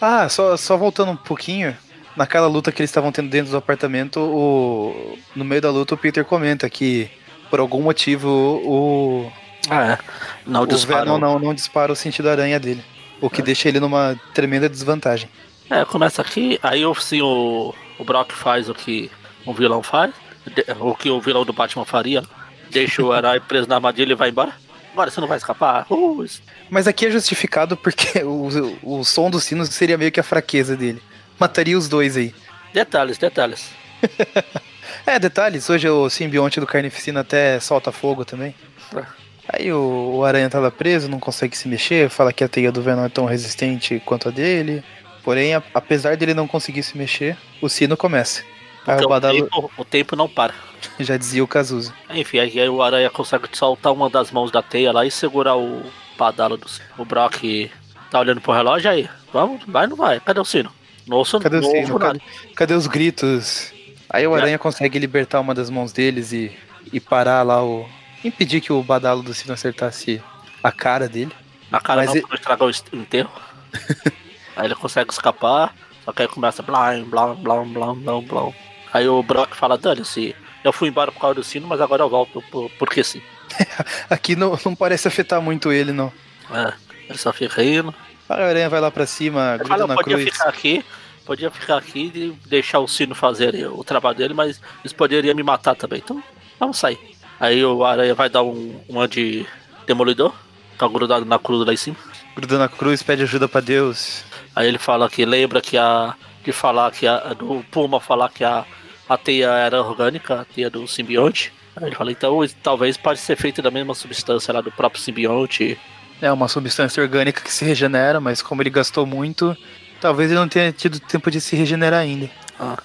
[0.00, 1.76] Ah, só, só voltando um pouquinho.
[2.16, 5.98] Naquela luta que eles estavam tendo dentro do apartamento, o, no meio da luta o
[5.98, 7.08] Peter comenta que
[7.48, 9.32] por algum motivo o,
[9.70, 9.98] Ah, é.
[10.44, 11.04] Não dispara.
[11.04, 12.82] Venom não, não dispara o sentido aranha dele.
[13.20, 15.28] O que deixa ele numa tremenda desvantagem.
[15.70, 19.10] É, começa aqui, aí assim, o, o Brock faz o que
[19.44, 20.12] o vilão faz,
[20.46, 22.22] de- o que o vilão do Batman faria,
[22.70, 24.52] deixa o herói preso na armadilha e vai embora.
[24.92, 25.86] Agora você não vai escapar.
[25.90, 26.24] Uh,
[26.70, 30.76] Mas aqui é justificado porque o, o som dos sinos seria meio que a fraqueza
[30.76, 31.02] dele.
[31.38, 32.34] Mataria os dois aí.
[32.72, 33.70] detalhes, detalhes.
[35.06, 38.54] É, detalhes, hoje o simbionte do Carnificina até solta fogo também.
[38.94, 39.02] É.
[39.48, 42.70] Aí o, o aranha tá lá preso, não consegue se mexer, fala que a teia
[42.70, 44.82] do Venom é tão resistente quanto a dele.
[45.22, 48.42] Porém, a- apesar dele não conseguir se mexer, o sino começa.
[48.84, 50.54] Porque o tempo, o tempo não para.
[51.00, 51.92] já dizia o Cazuza.
[52.10, 55.82] Enfim, aí o Aranha consegue soltar uma das mãos da teia lá e segurar o
[56.18, 56.84] badalo do sino.
[56.98, 57.70] O Brock
[58.10, 59.08] tá olhando pro relógio aí.
[59.32, 60.20] Vamos, vai ou não vai?
[60.20, 60.70] Cadê o sino?
[61.06, 61.98] Não ouço, Cadê o não sino?
[61.98, 62.20] Cadê,
[62.54, 63.72] cadê os gritos?
[64.10, 66.50] Aí o aranha consegue libertar uma das mãos deles e,
[66.92, 67.88] e parar lá o.
[68.24, 70.22] impedir que o badalo do sino acertasse
[70.62, 71.32] a cara dele.
[71.70, 73.30] Na cara Mas não, e- não estragar o enterro.
[74.56, 78.52] aí ele consegue escapar, só que aí começa blá, blá, blá, blá, blá, blá.
[78.92, 82.08] Aí o Brock fala, dane-se, eu fui embora por causa do sino, mas agora eu
[82.08, 83.20] volto por, porque sim.
[84.08, 86.12] Aqui não, não parece afetar muito ele, não.
[86.50, 86.72] É,
[87.08, 87.94] ele só fica rindo.
[88.28, 90.30] Aí o aranha vai lá pra cima, gruda fala, na podia cruz.
[90.30, 90.84] ficar aqui,
[91.24, 95.42] podia ficar aqui e deixar o sino fazer o trabalho dele, mas eles poderiam me
[95.42, 96.22] matar também, então
[96.60, 96.98] vamos sair.
[97.40, 99.46] Aí o Aranha vai dar um, uma de
[99.86, 100.34] demolidor,
[100.76, 101.96] tá grudado na cruz lá em cima.
[102.34, 104.24] Gruda na cruz, pede ajuda pra Deus.
[104.54, 106.14] Aí ele fala que lembra que a.
[106.44, 107.34] de falar que a.
[107.34, 108.64] do Puma falar que a,
[109.08, 111.52] a teia era orgânica, a teia do simbionte.
[111.80, 115.78] Ele fala, então talvez pode ser feita da mesma substância lá do próprio simbionte.
[116.20, 119.56] É uma substância orgânica que se regenera, mas como ele gastou muito,
[120.00, 122.28] talvez ele não tenha tido tempo de se regenerar ainda.
[122.58, 122.76] Ah.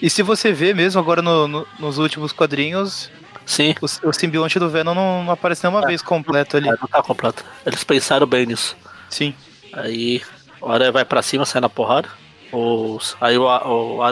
[0.00, 3.10] E se você vê mesmo agora no- no- nos últimos quadrinhos,
[3.44, 5.86] Sim, o, o simbionte do Venom não, não aparece nenhuma É.
[5.88, 6.68] vez completo ali.
[6.68, 7.44] é, não tá completo.
[7.66, 8.76] Eles pensaram bem nisso.
[9.10, 9.34] Sim.
[9.72, 10.22] Aí
[10.60, 12.08] o Aranha vai pra cima, sai na porrada.
[12.52, 14.02] Os, aí o, o, o,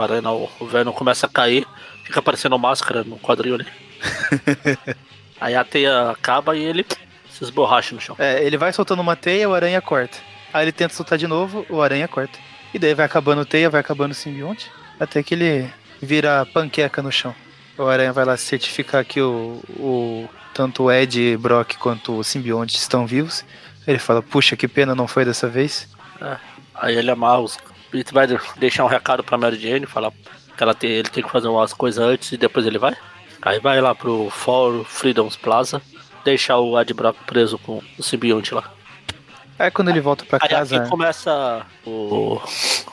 [0.00, 1.66] Aranha não, o Venom começa a cair,
[2.04, 3.66] fica parecendo máscara no quadril ali.
[5.40, 6.86] aí a teia acaba e ele
[7.28, 8.14] se esborracha no chão.
[8.18, 10.18] É, ele vai soltando uma teia, o aranha corta.
[10.52, 12.38] Aí ele tenta soltar de novo, o aranha corta.
[12.72, 17.10] E daí vai acabando teia, vai acabando o simbionte, até que ele vira panqueca no
[17.10, 17.34] chão.
[17.76, 22.76] O Aranha vai lá certificar que o, o tanto o Ed, Brock quanto o simbionte
[22.76, 23.44] estão vivos.
[23.86, 25.88] Ele fala, puxa, que pena, não foi dessa vez.
[26.20, 26.36] É.
[26.74, 27.58] Aí ele amarra os.
[27.92, 30.12] Ele vai deixar um recado pra Mary Jane, falar
[30.56, 32.96] que ela tem, ele tem que fazer umas coisas antes e depois ele vai.
[33.42, 35.82] Aí vai lá pro Fórum Freedoms Plaza,
[36.24, 38.64] deixar o Ed Brock preso com o simbionte lá.
[39.58, 40.76] Aí quando ele volta pra Aí casa.
[40.76, 42.40] aqui começa o,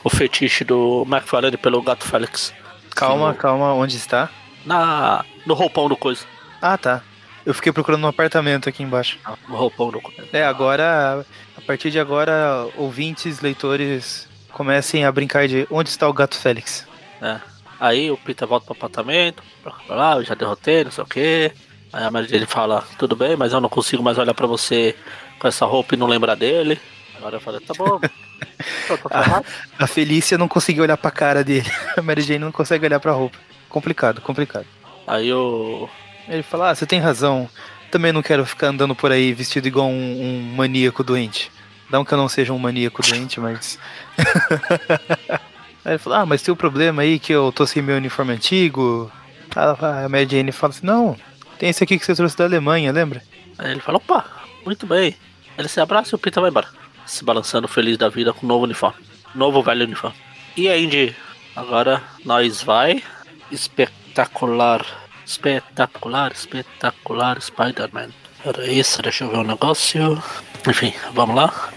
[0.04, 2.52] o fetiche do McFarlane pelo gato Félix.
[2.94, 3.38] Calma, Sim.
[3.38, 4.28] calma, onde está?
[4.64, 6.24] Na, no roupão do coisa.
[6.60, 7.02] Ah, tá.
[7.44, 9.18] Eu fiquei procurando um apartamento aqui embaixo.
[9.48, 10.24] No roupão do coisa.
[10.32, 16.12] É, agora, a partir de agora, ouvintes, leitores, comecem a brincar de onde está o
[16.12, 16.86] gato Félix.
[17.20, 17.40] É.
[17.82, 21.50] Aí o Peter volta pro apartamento, pra lá, eu já derrotei, não sei o que.
[21.92, 24.94] Aí a Mary Jane fala, tudo bem, mas eu não consigo mais olhar pra você
[25.40, 26.80] com essa roupa e não lembrar dele.
[27.16, 27.98] Agora eu falei, tá bom.
[29.10, 29.44] Ferrado.
[29.76, 31.68] A Felícia não conseguiu olhar pra cara dele.
[31.98, 33.36] A Mary Jane não consegue olhar pra roupa.
[33.68, 34.66] Complicado, complicado.
[35.04, 35.88] Aí o.
[36.28, 37.50] Ele fala, ah, você tem razão.
[37.90, 41.50] Também não quero ficar andando por aí vestido igual um, um maníaco doente.
[41.90, 43.76] Não que eu não seja um maníaco doente, mas.
[45.84, 48.32] aí ele fala, ah, mas tem o problema aí que eu tô sem meu uniforme
[48.32, 49.10] antigo.
[49.54, 51.16] Ah, A Mary Jane fala assim, não,
[51.58, 53.22] tem esse aqui que você trouxe da Alemanha, lembra?
[53.58, 54.24] Aí ele fala, opa,
[54.64, 55.16] muito bem.
[55.56, 56.68] Ele se abraça e o Peter vai embora.
[57.06, 58.98] Se balançando feliz da vida com um novo uniforme.
[59.34, 60.16] Novo velho uniforme.
[60.56, 61.16] E aí, Indy,
[61.54, 63.02] agora nós vai.
[63.50, 64.84] Espetacular.
[65.24, 68.08] Espetacular, espetacular Spider-Man.
[68.44, 70.22] Era isso, deixa eu ver o negócio.
[70.68, 71.70] Enfim, vamos lá.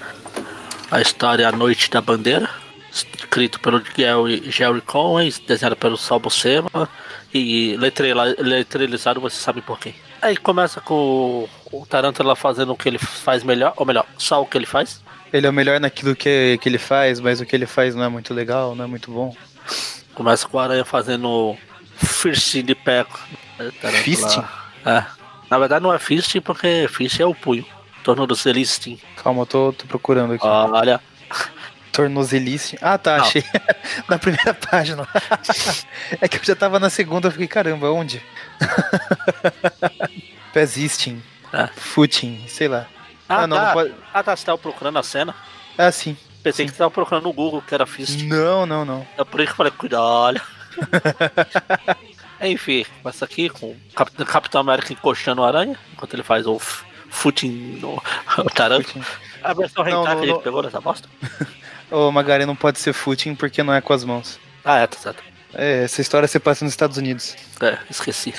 [0.90, 2.50] A história A Noite da Bandeira.
[3.26, 6.70] Escrito pelo Gary, Jerry Conway, desenhado pelo Sal Buscema
[7.34, 7.76] e
[8.40, 9.96] letrerizado, você sabe por quem.
[10.22, 14.46] Aí começa com o Tarantula fazendo o que ele faz melhor, ou melhor, só o
[14.46, 15.04] que ele faz.
[15.34, 18.04] Ele é o melhor naquilo que, que ele faz, mas o que ele faz não
[18.04, 19.36] é muito legal, não é muito bom.
[20.14, 21.58] Começa com o Aranha fazendo
[21.98, 23.06] fist de pé.
[23.58, 24.44] Tarântula- Fisting?
[24.86, 25.04] É.
[25.50, 27.66] Na verdade não é fist porque fist é o punho.
[28.04, 29.00] Tornozelisting.
[29.22, 30.46] Calma, eu tô, tô procurando aqui.
[30.46, 31.02] Olha,
[31.96, 32.78] Tornozelice.
[32.82, 33.44] Ah, tá, achei.
[34.10, 35.08] na primeira página.
[36.22, 38.22] é que eu já tava na segunda, eu fiquei, caramba, onde?
[40.54, 41.22] Pesisting.
[41.54, 41.68] É.
[41.76, 42.86] Footing, sei lá.
[43.28, 43.66] Ah, Ah, não, tá.
[43.68, 43.94] não pode.
[44.14, 45.34] ah tá, você tava procurando a cena.
[45.78, 46.18] Ah, sim.
[46.44, 48.22] Pensei que você tava procurando no Google que era fist.
[48.24, 49.08] Não, não, não.
[49.18, 50.40] É por isso que eu falei, cuidado.
[52.42, 56.60] Enfim, começa aqui com o Cap- Capitão América encoxando o aranha, enquanto ele faz o
[57.10, 57.96] footing no
[58.38, 58.94] o taranto.
[59.44, 61.08] A versão não, que a gente pegou nessa bosta.
[61.92, 64.40] Ô, Magari não pode ser footing porque não é com as mãos.
[64.64, 65.24] Ah, é, tá certo.
[65.54, 67.36] É, essa história se passa nos Estados Unidos.
[67.62, 68.34] É, esqueci.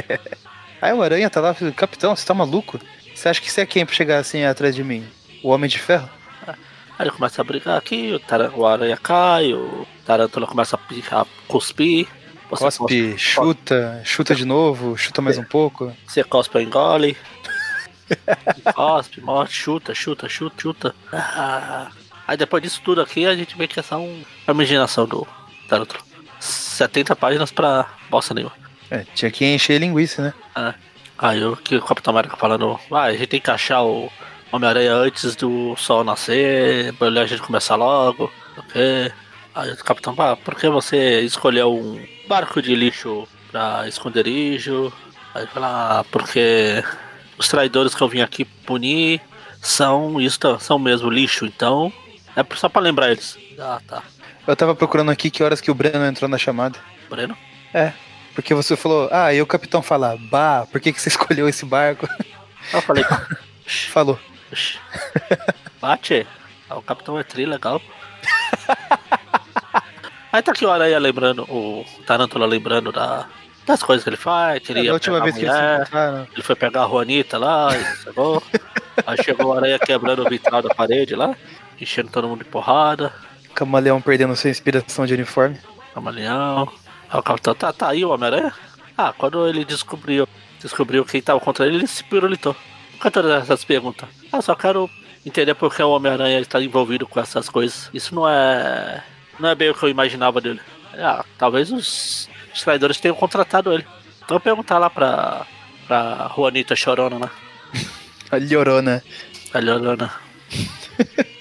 [0.80, 2.80] Aí o Aranha tá lá, capitão, você tá maluco?
[3.14, 5.06] Você acha que você é quem pra chegar assim atrás de mim?
[5.42, 6.08] O Homem de Ferro?
[6.98, 8.20] Aí ele começa a brigar aqui,
[8.54, 12.08] o, o aranha cai, o tarântula começa a, pi- a cuspir.
[12.50, 15.96] Você Cospe, chuta, chuta de novo, chuta mais um pouco.
[16.06, 17.16] Você cospe engole.
[18.74, 20.94] cospe, morte, chuta, chuta, chuta, chuta.
[21.12, 21.90] Ah.
[22.26, 25.26] Aí depois disso tudo aqui, a gente vê que é um- a imaginação do
[25.68, 26.00] Tarantula.
[26.40, 28.54] 70 páginas pra bosta nenhuma.
[28.90, 30.34] É, tinha que encher linguiça, né?
[30.56, 30.74] É.
[31.18, 34.10] Aí o que o Capitão América falando, ah, a gente tem que achar o
[34.50, 39.12] Homem-Aranha antes do sol nascer, pra a gente começar logo, ok?
[39.54, 44.92] Aí o Capitão, ah, por que você escolheu um barco de lixo pra esconderijo?
[45.34, 46.82] Aí fala, ah, porque
[47.38, 49.20] os traidores que eu vim aqui punir
[49.60, 51.92] são isso, são mesmo lixo, então
[52.36, 53.36] é só pra lembrar eles.
[53.58, 54.02] Ah, tá.
[54.46, 56.78] Eu tava procurando aqui que horas que o Breno entrou na chamada.
[57.08, 57.36] Breno?
[57.72, 57.92] É,
[58.34, 61.64] porque você falou, ah, e o capitão fala, bah, por que, que você escolheu esse
[61.64, 62.08] barco?
[62.72, 63.04] Eu falei,
[63.90, 64.18] Falou.
[65.80, 66.26] Bate.
[66.68, 67.80] Ah, O Capitão é tri, legal.
[70.32, 73.26] Aí tá aqui o Aranha lembrando, o Tarantula lembrando da,
[73.66, 74.62] das coisas que ele faz.
[74.62, 76.28] Que ele É, ia última pegar vez a que mulher, encontraram.
[76.32, 78.42] ele foi pegar a Juanita lá, e chegou.
[79.06, 81.34] Aí chegou o Aranha quebrando o vitral da parede lá,
[81.82, 83.12] enchendo todo mundo de porrada.
[83.54, 85.58] Camaleão perdendo sua inspiração de uniforme.
[85.94, 86.72] Camaleão.
[87.10, 88.52] Aí o Capitão, tá, tá aí o Homem-Aranha?
[88.96, 90.28] Ah, quando ele descobriu,
[90.60, 92.54] descobriu quem tava contra ele, ele se pirulitou.
[92.92, 94.08] Por que todas essas perguntas?
[94.30, 94.88] Ah, só quero
[95.24, 97.90] entender por que o Homem-Aranha está envolvido com essas coisas.
[97.92, 99.02] Isso não é.
[99.38, 100.60] Não é bem o que eu imaginava dele.
[100.94, 103.86] Ah, talvez os, os traidores tenham contratado ele.
[104.24, 105.46] Então perguntar lá pra.
[105.86, 107.30] pra Juanita Chorona, né?
[108.30, 109.02] A Llorona.
[109.52, 110.12] A Llorona.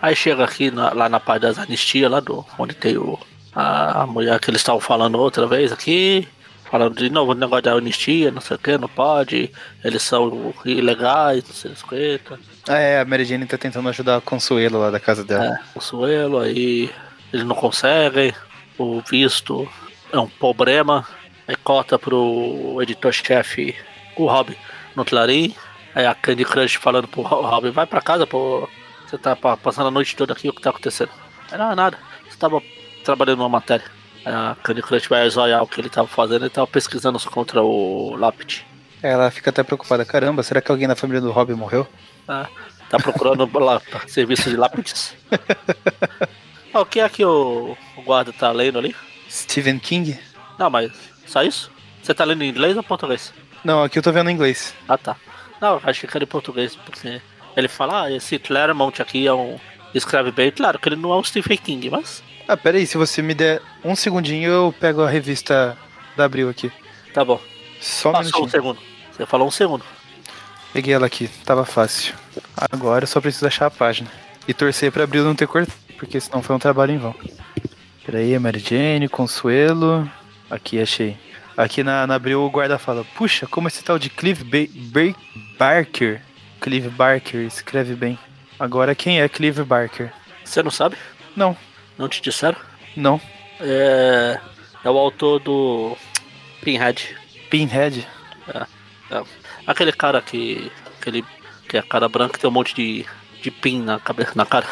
[0.00, 2.44] Aí chega aqui na- lá na parte das anistias, lá do.
[2.58, 3.18] onde tem o.
[3.54, 6.28] A mulher que eles estavam falando outra vez aqui.
[6.70, 9.50] falando de novo o negócio da anistia, não sei o que, não pode,
[9.82, 12.20] eles são ilegais, não sei o que.
[12.68, 15.46] Ah, é, a Mary Jane tá tentando ajudar a Consuelo lá da casa dela.
[15.46, 16.90] É, Consuelo, aí
[17.32, 18.34] eles não conseguem,
[18.76, 19.66] o visto
[20.12, 21.06] é um problema,
[21.48, 23.74] aí cota pro editor-chefe,
[24.14, 24.54] o Rob,
[24.94, 25.54] no Clarim,
[25.94, 28.68] aí a Candy Crush falando pro Ro- Rob, vai pra casa, pô,
[29.08, 31.10] você tá pa- passando a noite toda aqui, o que tá acontecendo?
[31.50, 32.62] Aí, não, nada, você tava
[33.04, 33.84] trabalhando numa matéria.
[34.24, 37.62] Aí a Candy Crush vai zoiar o que ele tava fazendo, ele tava pesquisando contra
[37.62, 38.60] o Lapid.
[39.02, 40.04] Ela fica até preocupada.
[40.04, 41.86] Caramba, será que alguém da família do Robin morreu?
[42.26, 42.46] Ah,
[42.90, 45.14] tá procurando lá, serviço de lápides.
[46.72, 48.94] Ah, o que é que o, o guarda tá lendo ali?
[49.30, 50.18] Stephen King?
[50.58, 50.92] Não, mas
[51.26, 51.70] só isso?
[52.02, 53.32] Você tá lendo em inglês ou português?
[53.64, 54.74] Não, aqui eu tô vendo em inglês.
[54.86, 55.16] Ah, tá.
[55.62, 57.22] Não, acho que era em português, porque
[57.58, 59.58] ele fala, ah, esse Claremont aqui é um...
[59.94, 62.98] Escreve bem, claro que ele não é um Stephen King, mas Ah, pera aí, se
[62.98, 65.76] você me der um segundinho, eu pego a revista
[66.16, 66.70] da Abril aqui.
[67.14, 67.40] tá bom.
[67.80, 68.78] Só um Passou um segundo.
[69.12, 69.84] Você falou um segundo.
[70.72, 72.14] Peguei ela aqui, tava fácil.
[72.70, 74.10] Agora eu só preciso achar a página.
[74.46, 77.14] E torcer pra Abril não ter cortado, porque senão foi um trabalho em vão.
[78.04, 80.10] Peraí, Mary Jane, Consuelo.
[80.50, 81.16] Aqui, achei.
[81.56, 84.34] Aqui na, na Abril o guarda fala: Puxa, como esse tal de ba
[84.92, 85.18] Ba-
[85.58, 86.22] Barker.
[86.60, 88.18] Clive Barker, escreve bem.
[88.58, 90.12] Agora quem é Clive Barker?
[90.44, 90.96] Você não sabe?
[91.36, 91.56] Não,
[91.96, 92.58] Não te disseram?
[92.96, 93.20] não.
[93.60, 94.38] É...
[94.84, 95.96] É o autor do...
[96.62, 97.16] Pinhead.
[97.50, 98.06] Pinhead.
[98.48, 98.66] É.
[99.66, 100.70] Aquele cara que.
[101.00, 101.24] Aquele.
[101.68, 103.04] Que é cara branca que tem um monte de.
[103.42, 104.66] de pin na cabeça, na cara.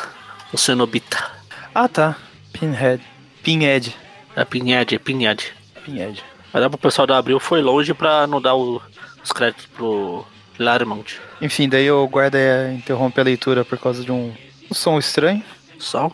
[0.52, 1.30] O Cenobita.
[1.74, 2.16] Ah, tá.
[2.52, 3.02] Pinhead.
[3.42, 3.96] Pinhead.
[4.36, 5.52] É Pinhead, Pinhead.
[5.84, 6.24] Pinhead.
[6.52, 8.80] Mas é pro pessoal da Abril foi longe pra não dar o-
[9.24, 10.24] os créditos pro
[10.58, 11.20] Laremont.
[11.40, 12.38] Enfim, daí o guarda
[12.72, 14.34] interrompe a leitura por causa de um,
[14.70, 15.42] um som estranho.
[15.78, 16.12] Som.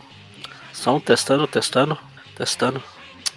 [0.71, 1.97] Som, testando, testando,
[2.35, 2.83] testando.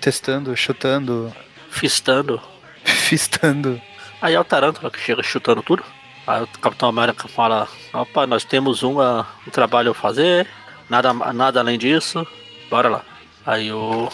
[0.01, 1.33] Testando, chutando,
[1.71, 2.41] Fistando.
[2.85, 3.81] fistando.
[4.21, 5.83] Aí é o Tarântula que chega chutando tudo.
[6.27, 10.49] Aí o Capitão América fala, opa, nós temos uma, um trabalho a fazer,
[10.89, 12.27] nada, nada além disso,
[12.69, 13.03] bora lá.
[13.45, 14.09] Aí o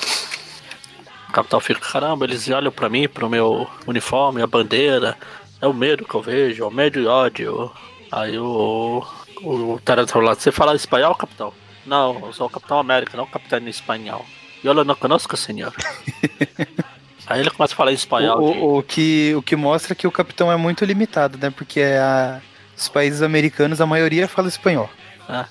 [1.33, 5.17] Capitão fica, caramba, eles olham pra mim, pro meu uniforme, a bandeira,
[5.63, 7.73] é o medo que eu vejo, é o medo e ódio.
[8.11, 9.03] Aí o,
[9.43, 11.55] o Tarântula lá, você fala espanhol, Capitão?
[11.87, 14.27] Não, eu sou o Capitão América, não o Capitão espanhol.
[14.63, 15.73] E eu não conosco, senhor.
[17.27, 18.39] Aí ele começa a falar em espanhol.
[18.39, 21.51] O, de- o- o que, o que mostra que o capitão é muito limitado, né?
[21.51, 22.41] Porque a,
[22.77, 24.91] os países americanos, a maioria fala espanhol.
[25.29, 25.45] É,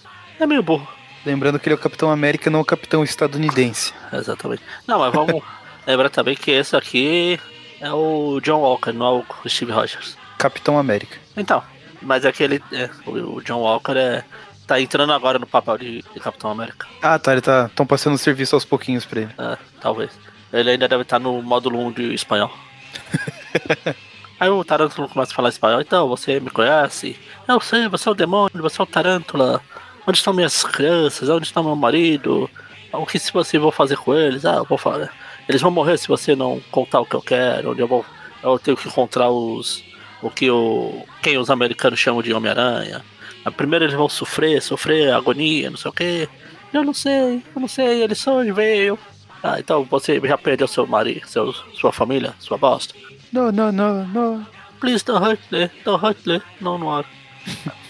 [0.44, 0.88] é meio burro.
[1.26, 3.94] Lembrando que ele é o Capitão América, não o Capitão Estadunidense.
[4.12, 4.62] Exatamente.
[4.88, 5.42] Não, mas vamos
[5.88, 7.40] lembrar também que esse aqui
[7.82, 9.10] é o John Walker, não é
[9.46, 10.16] o Steve Rogers.
[10.38, 11.18] Capitão América.
[11.36, 11.62] Então,
[12.02, 12.64] mas aquele.
[12.72, 14.24] É, o o John Walker é.
[14.66, 16.88] tá entrando agora no papel de, de Capitão América.
[17.02, 17.32] Ah, tá.
[17.32, 17.66] Ele tá.
[17.66, 19.34] Estão passando serviço aos pouquinhos pra ele.
[19.38, 20.12] É, talvez.
[20.54, 22.52] Ele ainda deve estar no módulo 1 de espanhol.
[24.40, 27.16] Aí o Tarântula começa a falar espanhol, então você me conhece?
[27.48, 29.62] Eu sei, você é o demônio, você é o Tarântula.
[30.08, 31.30] Onde estão minhas crianças?
[31.30, 32.50] Onde está meu marido?
[32.92, 34.44] O que se você vou fazer com eles?
[34.44, 35.12] Ah, eu vou falar.
[35.48, 37.78] Eles vão morrer se você não contar o que eu quero.
[37.78, 38.06] Eu vou.
[38.44, 39.84] Eu tenho que encontrar os.
[40.22, 41.04] O que o.
[41.22, 43.04] Quem os americanos chamam de Homem-Aranha.
[43.44, 46.30] Ah, Primeiro eles vão sofrer, sofrer agonia, não sei o que.
[46.72, 48.98] Eu não sei, eu não sei, eles só veio.
[49.44, 52.94] Ah, então você já perdeu seu marido, seu, sua família, sua bosta.
[53.34, 54.48] Não, não, não, não.
[54.80, 56.42] Please don't hurt me, don't hurt me.
[56.62, 57.04] Não, não.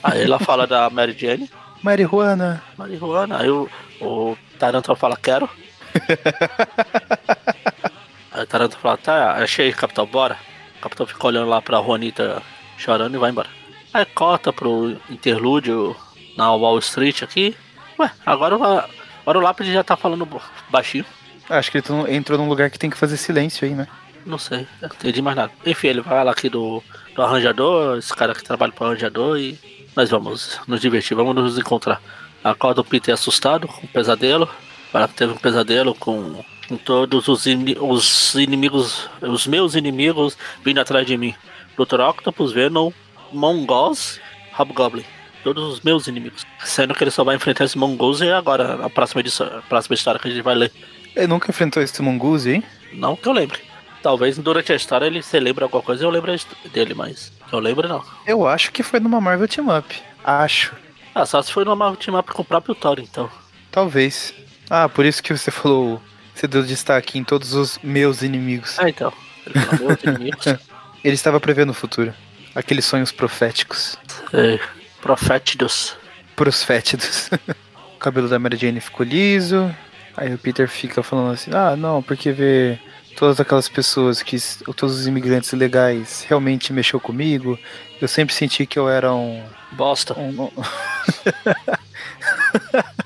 [0.02, 1.50] Aí ela fala da Mary Jane,
[1.84, 2.64] Marihuana.
[2.78, 3.40] marihuana.
[3.40, 5.50] Aí o, o Tarantula fala, quero.
[8.32, 10.38] Aí o Tarantula fala, tá, achei, capitão, bora.
[10.78, 12.42] O capitão fica olhando lá pra Juanita
[12.78, 13.50] chorando e vai embora.
[13.94, 15.96] Aí corta pro interlúdio
[16.38, 17.56] na Wall Street aqui.
[18.00, 20.28] Ué, agora, o- agora o Lápide já tá falando
[20.70, 21.06] baixinho.
[21.50, 23.88] Acho que ele tá- entrou num lugar que tem que fazer silêncio aí, né?
[24.26, 25.52] Não sei, não entendi mais nada.
[25.66, 26.82] Enfim, ele vai lá aqui do,
[27.16, 29.60] do arranjador, esse cara que trabalha pro arranjador e
[29.96, 32.02] nós vamos nos divertir, vamos nos encontrar.
[32.44, 34.48] Acorda o Peter assustado, com um pesadelo.
[34.94, 40.80] Ela teve um pesadelo com, com todos os, ini- os inimigos, os meus inimigos vindo
[40.82, 41.34] atrás de mim.
[41.78, 42.02] Dr.
[42.02, 42.92] Octopus, Venom,
[43.32, 44.20] Mongols,
[44.58, 45.06] Hobgoblin.
[45.44, 46.46] Todos os meus inimigos.
[46.64, 49.96] Sendo que ele só vai enfrentar esses Mongols e agora, na próxima edição, a próxima
[49.96, 50.72] história que a gente vai ler.
[51.16, 52.64] Ele nunca enfrentou esse Mongoose, hein?
[52.94, 53.60] Não que eu lembre.
[54.04, 56.34] Talvez durante a história ele se lembre alguma coisa e eu lembro
[56.72, 58.04] dele, mas eu lembro não.
[58.26, 59.96] Eu acho que foi numa Marvel Team Up.
[60.24, 60.76] Acho.
[61.14, 63.30] Ah, só se foi numa team up com o próprio Thor, então.
[63.72, 64.34] Talvez.
[64.70, 66.02] Ah, por isso que você falou.
[66.34, 68.80] Você deu destaque em todos os meus inimigos.
[68.80, 69.12] Ah, então.
[69.46, 70.46] Ele falou meus inimigos.
[71.04, 72.14] Ele estava prevendo o futuro.
[72.56, 73.98] Aqueles sonhos proféticos.
[74.34, 74.60] É,
[75.02, 75.96] Profétidos.
[76.36, 77.30] Prosfétidos.
[77.96, 79.74] o cabelo da Mary Jane ficou liso.
[80.16, 82.80] Aí o Peter fica falando assim: Ah, não, porque vê
[83.18, 84.38] todas aquelas pessoas que
[84.76, 87.58] todos os imigrantes ilegais realmente mexeu comigo.
[88.02, 90.18] Eu sempre senti que eu era um, Bosta.
[90.20, 90.52] um- um-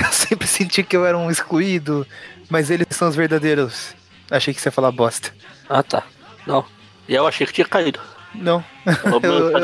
[0.06, 2.06] eu sempre senti que eu era um excluído,
[2.48, 3.94] mas eles são os verdadeiros.
[4.30, 5.32] Achei que você ia falar bosta.
[5.68, 6.02] Ah, tá.
[6.46, 6.64] Não.
[7.08, 8.00] E eu achei que tinha caído.
[8.34, 8.64] Não,
[9.04, 9.58] Eu- meu eu-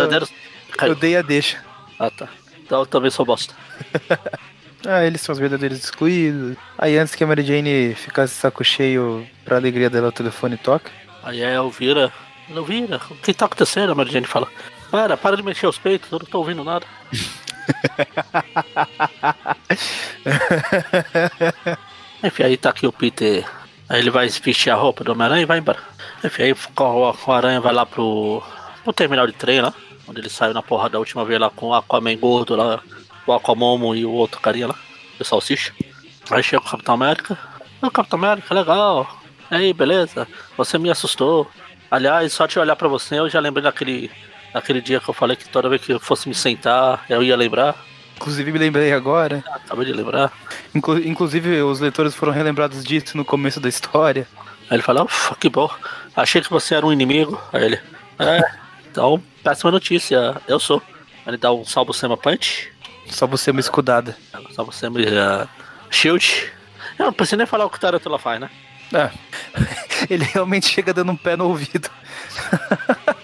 [0.83, 1.59] eu dei a deixa.
[1.99, 2.29] Ah, tá.
[2.65, 3.55] Então eu também sou bosta.
[4.89, 6.57] Ah, eles são os verdadeiros excluídos.
[6.79, 10.93] Aí antes que a Mary Jane ficasse saco cheio pra alegria dela, o telefone toca.
[11.25, 12.13] Aí a Elvira.
[12.49, 13.91] Elvira, o que tá acontecendo?
[13.91, 14.47] A Mary Jane fala.
[14.89, 16.87] Para, para de mexer os peitos, eu não tô ouvindo nada.
[22.23, 23.45] Enfim, aí tá aqui o Peter.
[23.89, 25.79] Aí ele vai vestir a roupa do Homem-Aranha e vai embora.
[26.25, 26.57] Enfim, aí o
[27.27, 28.43] o Aranha vai lá pro,
[28.83, 29.73] pro terminal de trem lá.
[30.09, 32.81] Onde ele saiu na porra da última vez lá com o Aquaman gordo lá.
[33.27, 34.75] O Aquamomo e o outro carinha lá.
[35.19, 35.73] O Salsicha.
[36.31, 37.39] Aí chega o Capitão América.
[37.83, 39.21] Ô Capitão América, legal.
[39.51, 40.27] Aí, beleza?
[40.57, 41.49] Você me assustou.
[41.91, 44.11] Aliás, só de olhar pra você, eu já lembrei daquele,
[44.57, 47.37] daquele dia que eu falei que toda vez que eu fosse me sentar, eu ia
[47.37, 47.77] lembrar.
[48.17, 49.45] Inclusive me lembrei agora.
[49.47, 50.33] Acabei de lembrar.
[50.75, 54.27] Inclu- inclusive os leitores foram relembrados disso no começo da história.
[54.71, 55.71] Aí ele fala, ufa, que bom.
[56.17, 57.39] Achei que você era um inimigo.
[57.53, 57.81] Aí ele,
[58.19, 58.41] é,
[58.91, 60.83] então, péssima notícia, eu sou.
[61.27, 62.73] Aí ele dá um salvo sema punch,
[63.07, 64.17] é uma escudada.
[64.55, 65.49] salvo sema uh,
[65.91, 66.51] shield.
[66.99, 68.49] Eu não preciso nem falar o que o Tarantula faz, né?
[68.95, 69.11] Ah,
[70.09, 71.91] ele realmente chega dando um pé no ouvido.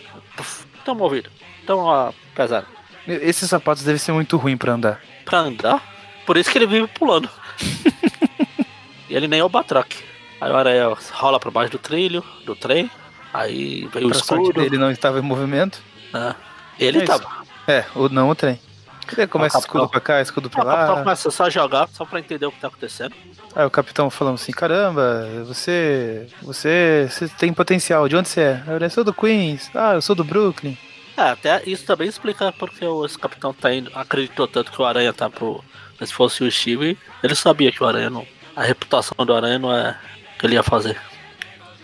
[0.84, 1.30] Toma ouvido,
[1.66, 2.66] toma pesado.
[3.06, 5.00] Esses sapatos devem ser muito ruins pra andar.
[5.24, 5.82] Pra andar,
[6.26, 7.28] por isso que ele vive pulando.
[9.08, 9.92] e ele nem é o Batroc.
[10.40, 12.90] Aí o aranha rola pra baixo do trilho, do trem.
[13.32, 14.52] Aí veio o escudo.
[14.60, 15.80] dele não estava em movimento.
[16.12, 16.34] né?
[16.78, 17.12] Ele É isso.
[17.12, 17.42] tava.
[17.66, 18.58] É, ou não o trem.
[19.16, 21.00] Ele começa Ah, escudo pra cá, escudo pra O capitão lá.
[21.02, 23.14] começa só a jogar, só pra entender o que tá acontecendo.
[23.54, 26.26] Aí o capitão falando assim, caramba, você.
[26.42, 27.08] Você.
[27.10, 28.08] Você tem potencial.
[28.08, 28.62] De onde você é?
[28.80, 29.70] Eu sou do Queens.
[29.74, 30.76] Ah, eu sou do Brooklyn.
[31.16, 35.12] É, até isso também explica porque esse capitão tá indo, acreditou tanto que o Aranha
[35.12, 35.62] tá pro.
[36.02, 38.26] Se fosse o Steve, ele sabia que o Aranha não.
[38.56, 39.90] A reputação do Aranha não é
[40.34, 40.98] o que ele ia fazer.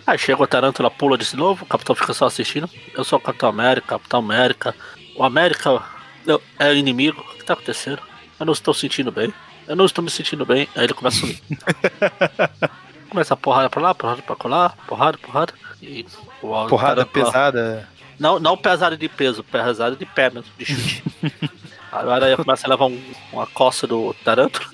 [0.07, 2.69] Aí chega o Tarântula, pula de novo, o capitão fica só assistindo.
[2.97, 4.75] Eu sou o Capitão América, Capitão América.
[5.15, 5.81] O América
[6.29, 7.21] eu- é inimigo.
[7.21, 8.01] O que tá acontecendo?
[8.39, 9.33] Eu não estou sentindo bem.
[9.67, 10.69] Eu não estou me sentindo bem.
[10.75, 11.41] Aí ele começa a sumir.
[13.11, 15.53] começa a porrada pra lá, porrada pra colar, porrada, porrada.
[15.83, 16.05] E
[16.43, 17.89] o Porrada Tarântula- pesada.
[18.19, 21.05] não, não pesado de peso, pesado de pé mesmo, de chute.
[21.93, 23.03] Aí começa a levar um-
[23.33, 24.67] uma coça do Tarântula.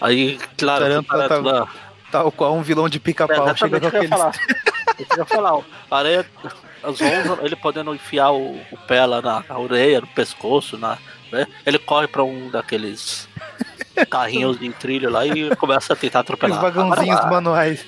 [0.00, 1.68] Aí, claro, que o Tarântula tá- Tarântula.
[2.10, 3.36] Tal qual um vilão de É pica-pau.
[3.56, 4.08] Chega exatamente com eu aqueles.
[4.10, 4.32] falar.
[4.98, 6.26] Eu ia falar, ó, a areia,
[6.82, 10.98] as ondas, ele podendo enfiar o, o pé lá na, na orelha, no pescoço, na,
[11.32, 11.46] né?
[11.66, 13.28] ele corre pra um daqueles
[14.10, 16.60] carrinhos de trilho lá e começa a tentar Os atropelar.
[16.60, 17.30] vagãozinhos Agora vai.
[17.30, 17.84] manuais.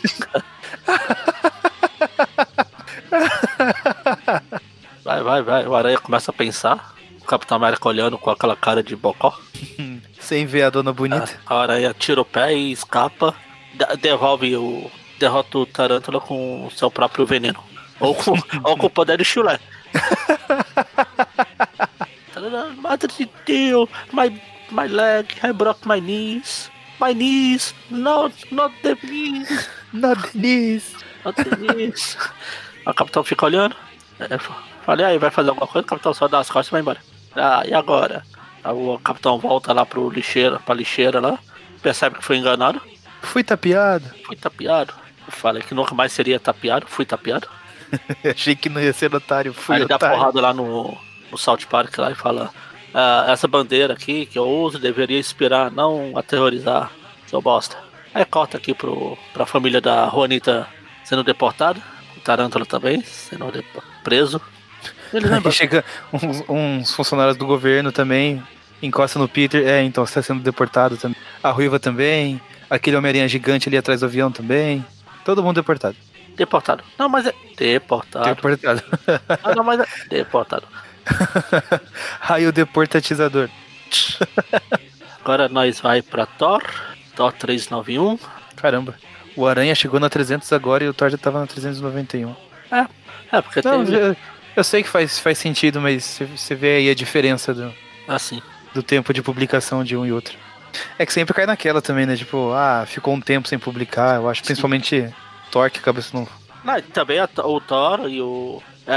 [5.04, 5.66] Vai, vai, vai.
[5.66, 6.94] O aranha começa a pensar.
[7.20, 9.38] O Capitão América olhando com aquela cara de bocó.
[10.18, 11.28] Sem ver a dona bonita.
[11.46, 13.34] A aranha tira o pé e escapa.
[13.74, 14.90] de- Devolve o.
[15.18, 17.62] Derrota o Tarântula com o seu próprio veneno.
[18.00, 18.32] Ou com,
[18.64, 19.58] ou com o poder do chulé.
[22.32, 24.40] Tarará, Madre de Deus, my,
[24.70, 26.70] my leg, I broke my knees.
[27.00, 30.94] My knees, not, not the knees, Not Denise.
[31.24, 32.16] not the knees.
[32.86, 33.76] O capitão fica olhando.
[34.18, 34.38] É,
[34.84, 35.84] falei, aí, vai fazer alguma coisa?
[35.84, 36.98] O capitão só dá as costas e vai embora.
[37.36, 38.24] Ah, e agora?
[38.64, 41.38] Aí o capitão volta lá pro lixeira, pra lixeira lá.
[41.82, 42.80] Percebe que foi enganado.
[43.20, 44.04] Fui tapeado.
[44.24, 44.94] Fui tapeado.
[45.26, 46.86] Eu falei que nunca mais seria tapeado.
[46.88, 47.46] Fui tapeado.
[48.24, 49.52] Achei que não ia ser otário.
[49.52, 50.16] Fui Aí ele dá otário.
[50.18, 50.96] porrada lá no,
[51.30, 52.50] no South Park lá e fala:
[52.94, 56.90] "Ah, Essa bandeira aqui que eu uso deveria inspirar, não aterrorizar,
[57.26, 57.76] seu bosta.
[58.14, 60.66] Aí corta aqui pro, pra família da Juanita
[61.04, 61.80] sendo deportada,
[62.16, 63.52] o Tarântula também, sendo
[64.02, 64.40] preso.
[65.12, 65.50] Ele Aí lembra.
[65.52, 68.42] chega uns, uns funcionários do governo também,
[68.82, 71.16] encosta no Peter, é, então você tá sendo deportado também.
[71.42, 74.84] A Ruiva também, aquele Homem-Aranha gigante ali atrás do avião também.
[75.24, 75.96] Todo mundo deportado.
[76.40, 76.82] Deportado.
[76.98, 77.34] Não, mas é.
[77.54, 78.24] Deportado.
[78.34, 78.82] Deportado.
[79.44, 79.86] Ah, não, mas é.
[80.08, 80.66] Deportado.
[82.18, 83.50] Raio deportatizador.
[85.20, 86.62] Agora nós vai pra Thor.
[87.14, 88.18] Thor 391.
[88.56, 88.94] Caramba.
[89.36, 92.34] O Aranha chegou na 300 agora e o Thor já tava na 391.
[93.32, 93.96] É, porque Não, teve.
[93.98, 94.16] eu,
[94.56, 97.70] eu sei que faz, faz sentido, mas você- vê aí a diferença do,
[98.08, 98.40] Assim.
[98.72, 100.38] do tempo de publicação de um e outro.
[100.98, 102.16] É que sempre cai naquela também, né?
[102.16, 104.16] Tipo, ah, ficou um tempo sem publicar.
[104.16, 105.12] Eu acho principalmente
[105.50, 106.28] Thor que sendo.
[106.64, 108.62] Não, e também a- o Thor e o.
[108.86, 108.94] É,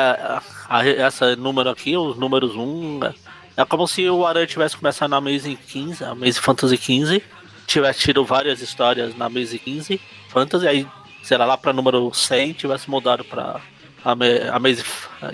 [0.70, 2.99] a- essa número aqui, os números 1.
[3.04, 3.14] É,
[3.62, 7.24] é como se o Aranha tivesse começado na Amazing 15, a Amazing Fantasy 15.
[7.68, 10.88] Tivesse tido várias histórias na Amazing 15 Fantasy, aí
[11.24, 13.62] sei lá, lá pra número 100 tivesse mudado pra
[14.04, 14.84] Ama- Amazing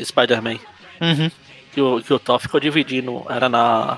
[0.03, 0.59] Spider-Man.
[1.01, 1.31] Uhum.
[1.73, 3.97] Que o, que o Thor ficou dividindo, era na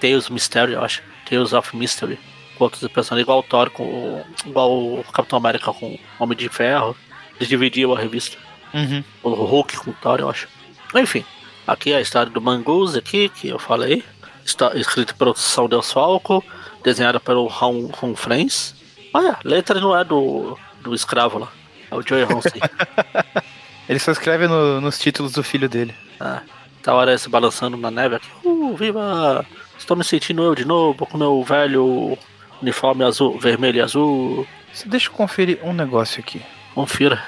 [0.00, 1.02] Tales Mystery, eu acho.
[1.28, 2.18] Tales of Mystery.
[2.58, 6.48] Com outros personagens, igual o Thor, com, o- igual o Capitão América com Homem de
[6.48, 6.96] Ferro.
[7.36, 8.36] Eles dividiam a revista.
[8.74, 9.02] Uhum.
[9.22, 10.48] O Hulk com o Thor, eu acho.
[10.94, 11.24] Enfim,
[11.66, 14.02] aqui é a história do Mangoose aqui, que eu falei.
[14.44, 16.42] Está escrito pelo São Deus Falco,
[16.82, 18.74] desenhada pelo Ron, Ron Friends.
[19.14, 21.48] Olha, a letra não é do, do escravo lá.
[21.90, 22.48] É o Joey Ronson.
[23.88, 25.94] Ele só escreve no- nos títulos do filho dele.
[26.20, 26.42] ah,
[26.82, 28.28] tá hora se balançando na neve aqui.
[28.44, 29.46] Uh, viva!
[29.78, 32.18] Estou me sentindo eu de novo com meu velho
[32.62, 34.46] uniforme azul, vermelho e azul.
[34.86, 36.42] Deixa eu conferir um negócio aqui.
[36.74, 37.22] Confira.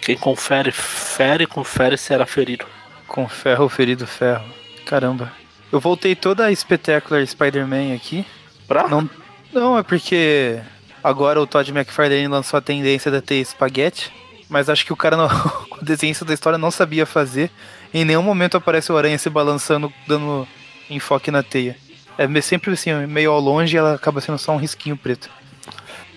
[0.00, 2.66] Quem confere, fere, confere será ferido.
[3.06, 4.44] Com ferro ferido ferro.
[4.84, 5.32] Caramba.
[5.70, 8.26] Eu voltei toda a Spectacular Spider-Man aqui.
[8.66, 8.88] Pra?
[8.88, 9.08] Não,
[9.52, 10.60] não, é porque
[11.02, 14.12] agora o Todd McFarlane lançou a tendência de ter espaguete.
[14.48, 15.26] Mas acho que o cara, no,
[15.80, 17.50] o desenhista da história, não sabia fazer.
[17.94, 20.46] Em nenhum momento aparece o aranha se balançando, dando
[20.90, 21.76] enfoque na teia.
[22.18, 25.30] É sempre assim, meio ao longe e ela acaba sendo só um risquinho preto.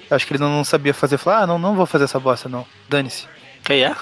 [0.10, 1.18] Acho que ele não, sabia fazer.
[1.18, 2.66] Falou, ah, não, não vou fazer essa bosta, não.
[2.88, 3.28] Dane-se.
[3.64, 3.96] Quem é?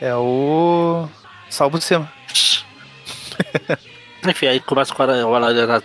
[0.00, 1.08] É o.
[1.50, 2.10] Salvo de cima.
[4.26, 5.82] Enfim, aí começa com o aranha, o aranha,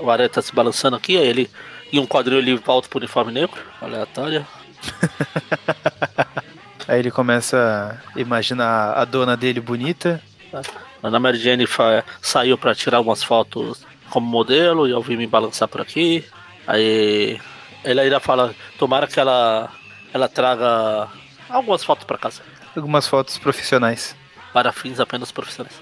[0.00, 1.50] o aranha tá se balançando aqui, aí ele,
[1.92, 4.46] em um quadrinho ele volta pro uniforme negro, aleatório.
[6.88, 10.20] Aí ele começa a imaginar a dona dele bonita.
[11.00, 11.64] A Mary Jane
[12.20, 16.24] saiu pra tirar umas fotos como modelo e eu vim me balançar por aqui.
[16.66, 17.40] Aí
[17.84, 19.70] ele ainda fala, tomara que ela,
[20.12, 21.08] ela traga
[21.48, 22.42] algumas fotos pra casa.
[22.76, 24.14] Algumas fotos profissionais.
[24.52, 25.74] Para fins apenas profissionais.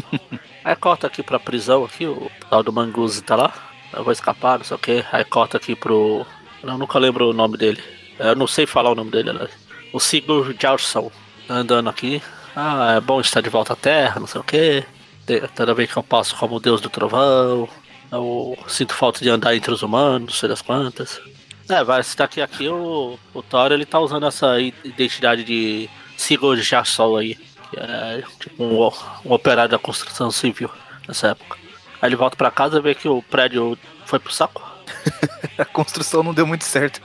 [0.64, 3.52] Aí corta aqui pra prisão aqui, o tal do Manguzi tá lá.
[3.92, 5.04] Eu vou escapar, não sei o que.
[5.12, 6.26] Aí corta aqui pro.
[6.62, 7.82] Eu nunca lembro o nome dele.
[8.18, 9.30] Eu não sei falar o nome dele?
[9.92, 11.10] O Sigurd Jarlson
[11.48, 12.22] andando aqui.
[12.56, 14.84] Ah, é bom estar de volta à Terra, não sei o que.
[15.54, 17.68] Toda vez que eu passo como o Deus do Trovão.
[18.12, 21.20] Eu sinto falta de andar entre os humanos, não sei das quantas.
[21.68, 26.62] É, vai citar que aqui o, o Thor ele tá usando essa identidade de Sigurd
[26.62, 27.34] Jarlson aí.
[27.70, 28.86] Que é tipo um,
[29.24, 30.70] um operário da construção civil
[31.08, 31.56] nessa época.
[32.02, 34.62] Aí ele volta pra casa e vê que o prédio foi pro saco.
[35.56, 37.00] A construção não deu muito certo.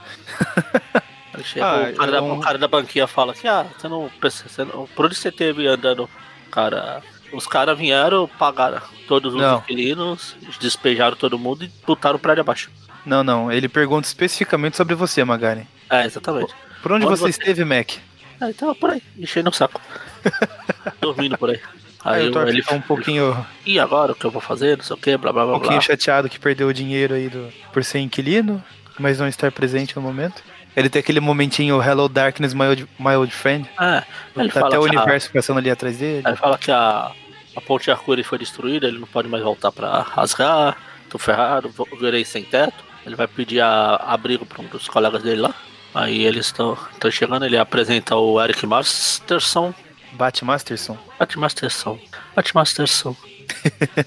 [1.42, 4.10] Chega Ah, o, cara da, eu- o cara da banquinha fala que, ah, você não.
[4.20, 6.08] Você não por onde você teve andando?
[6.50, 7.02] Cara,
[7.32, 9.58] os caras vieram, pagaram todos os Não.
[9.58, 12.70] inquilinos, despejaram todo mundo e botaram o prédio abaixo.
[13.04, 13.50] Não, não.
[13.50, 15.66] Ele pergunta especificamente sobre você, Magari.
[15.88, 16.52] É, exatamente.
[16.82, 17.92] Por onde Onde você você- esteve, Mac?
[18.40, 19.80] Aí tava por aí, enchendo o saco.
[21.00, 21.60] Dormindo por aí.
[22.02, 24.78] Aí, Aí o Thor ele fica um pouquinho, E agora o que eu vou fazer?
[24.78, 25.60] Não sei o que, blá blá um blá blá.
[25.60, 28.62] pouquinho chateado que perdeu o dinheiro aí do, por ser inquilino,
[28.98, 30.42] mas não estar presente no momento.
[30.74, 33.68] Ele tem aquele momentinho Hello Darkness, my old, my old friend.
[33.78, 34.02] É,
[34.36, 36.22] ele tá fala até o que a- universo passando ali atrás dele.
[36.24, 37.12] Aí fala que a,
[37.54, 40.76] a ponte Arco-íris foi destruída, ele não pode mais voltar pra rasgar,
[41.08, 42.84] tô ferrado, virei sem teto.
[43.04, 45.54] Ele vai pedir a, abrigo pra um dos colegas dele lá.
[45.94, 46.76] Aí eles estão
[47.10, 49.74] chegando, ele apresenta o Eric Masterson.
[50.12, 50.98] Bat Masterson.
[51.18, 51.98] Bat Masterson.
[52.34, 53.16] Bat Masterson.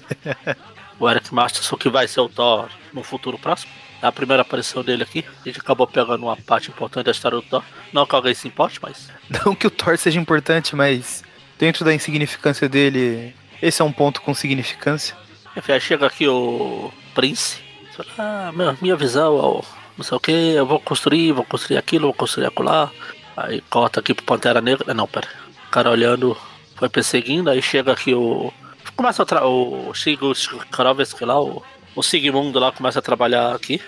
[0.98, 3.72] o Eric Masterson que vai ser o Thor no futuro próximo.
[4.00, 5.24] É a primeira aparição dele aqui.
[5.42, 7.62] A gente acabou pegando uma parte importante da história do Thor.
[7.92, 9.10] Não que alguém se importe, mas
[9.44, 11.22] Não que o Thor seja importante, mas
[11.58, 15.16] dentro da insignificância dele, esse é um ponto com significância.
[15.56, 17.60] Aí chega aqui o Prince.
[17.96, 19.62] Fala, ah, meu, minha visão, ó,
[19.96, 22.90] não sei o que, eu vou construir, vou construir aquilo, vou construir acolá.
[23.36, 24.92] Aí corta aqui pro Pantera Negra.
[24.92, 25.28] Não, pera.
[25.68, 26.36] O cara olhando,
[26.76, 28.52] foi perseguindo, aí chega aqui o.
[28.96, 29.46] Começa a tra...
[29.46, 30.40] o Sigurd
[30.70, 31.62] Krovski lá, o,
[31.96, 33.80] o Sigmundo lá começa a trabalhar aqui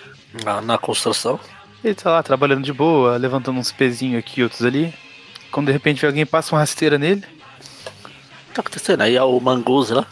[0.43, 1.39] na, na construção.
[1.83, 4.93] Ele tá lá trabalhando de boa, levantando uns pezinhos aqui, outros ali.
[5.51, 7.23] Quando de repente alguém passa uma rasteira nele,
[8.47, 9.01] que tá acontecendo?
[9.01, 10.05] Aí é o Manguzi lá.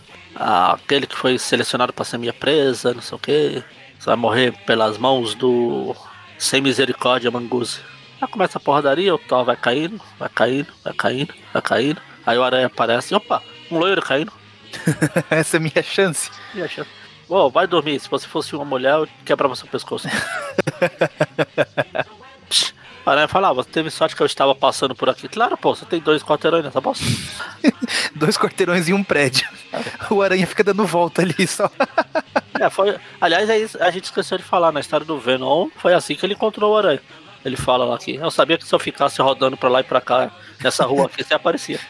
[0.74, 3.64] aquele que foi selecionado pra ser minha presa, não sei o que.
[3.98, 5.96] Você vai morrer pelas mãos do.
[6.38, 7.80] Sem misericórdia, Manguzi.
[8.22, 12.02] Aí começa a porradaria, o Thor vai caindo, vai caindo, vai caindo, vai caindo.
[12.26, 14.32] Aí o aranha aparece, opa, um loiro caindo.
[15.30, 16.30] essa é minha chance.
[16.54, 16.86] E acha,
[17.28, 20.08] Ô, vai dormir, se você fosse uma mulher, eu quebrava seu pescoço.
[23.06, 25.28] O aranha fala, ah, você teve sorte que eu estava passando por aqui.
[25.28, 27.06] Claro, pô, você tem dois quarteirões nessa bosta.
[28.16, 29.47] Dois quarteirões e um prédio.
[30.10, 31.70] O aranha fica dando volta ali só.
[32.58, 32.95] É, foi.
[33.20, 35.68] Aliás, é a gente esqueceu de falar na história do Venom.
[35.76, 37.01] Foi assim que ele encontrou o Aranha.
[37.43, 38.16] Ele fala lá aqui.
[38.16, 40.32] Eu sabia que se eu ficasse rodando pra lá e pra cá,
[40.64, 41.82] nessa rua aqui, você aparecia.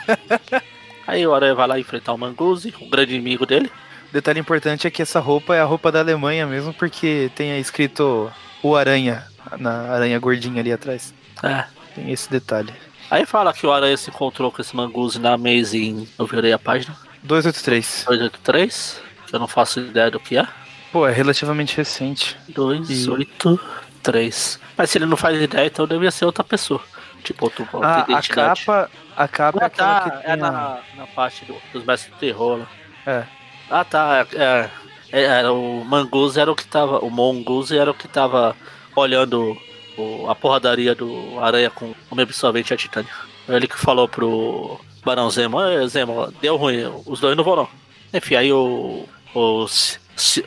[1.06, 3.72] Aí o Aranha vai lá enfrentar o Manguzi, o grande inimigo dele.
[4.12, 8.30] Detalhe importante é que essa roupa é a roupa da Alemanha mesmo, porque tem escrito
[8.62, 9.24] o aranha
[9.58, 11.12] na aranha gordinha ali atrás.
[11.42, 11.64] É.
[11.94, 12.72] Tem esse detalhe.
[13.10, 16.06] Aí fala que o Aranha se encontrou com esse Manguzi na Amazing.
[16.18, 16.94] Eu virei a página.
[17.24, 18.04] 283.
[18.06, 19.00] 283.
[19.26, 20.46] Que eu não faço ideia do que é.
[20.92, 22.36] Pô, é relativamente recente.
[22.48, 24.60] 283.
[24.76, 26.80] Mas se ele não faz ideia, então devia ser outra pessoa.
[27.22, 28.90] Tipo, outro, outra Ah, a capa.
[29.16, 32.18] A capa é Ah, aquela tá, é a- na, na parte do- dos mestres do
[32.18, 32.66] terror lá.
[33.06, 33.24] É.
[33.70, 34.70] Ah tá, é, é,
[35.12, 36.98] é, era o Manguzi era o que tava.
[37.04, 38.56] O Monguzi era o que tava
[38.96, 39.56] olhando
[39.96, 43.10] o- a porradaria do Aranha com o meio absorvente a Titânia.
[43.48, 47.68] Ele que falou pro Barão Zemo, "Ê, Zemo, deu ruim, os dois não vão não.
[48.12, 49.04] Enfim, aí o.
[49.34, 49.64] O,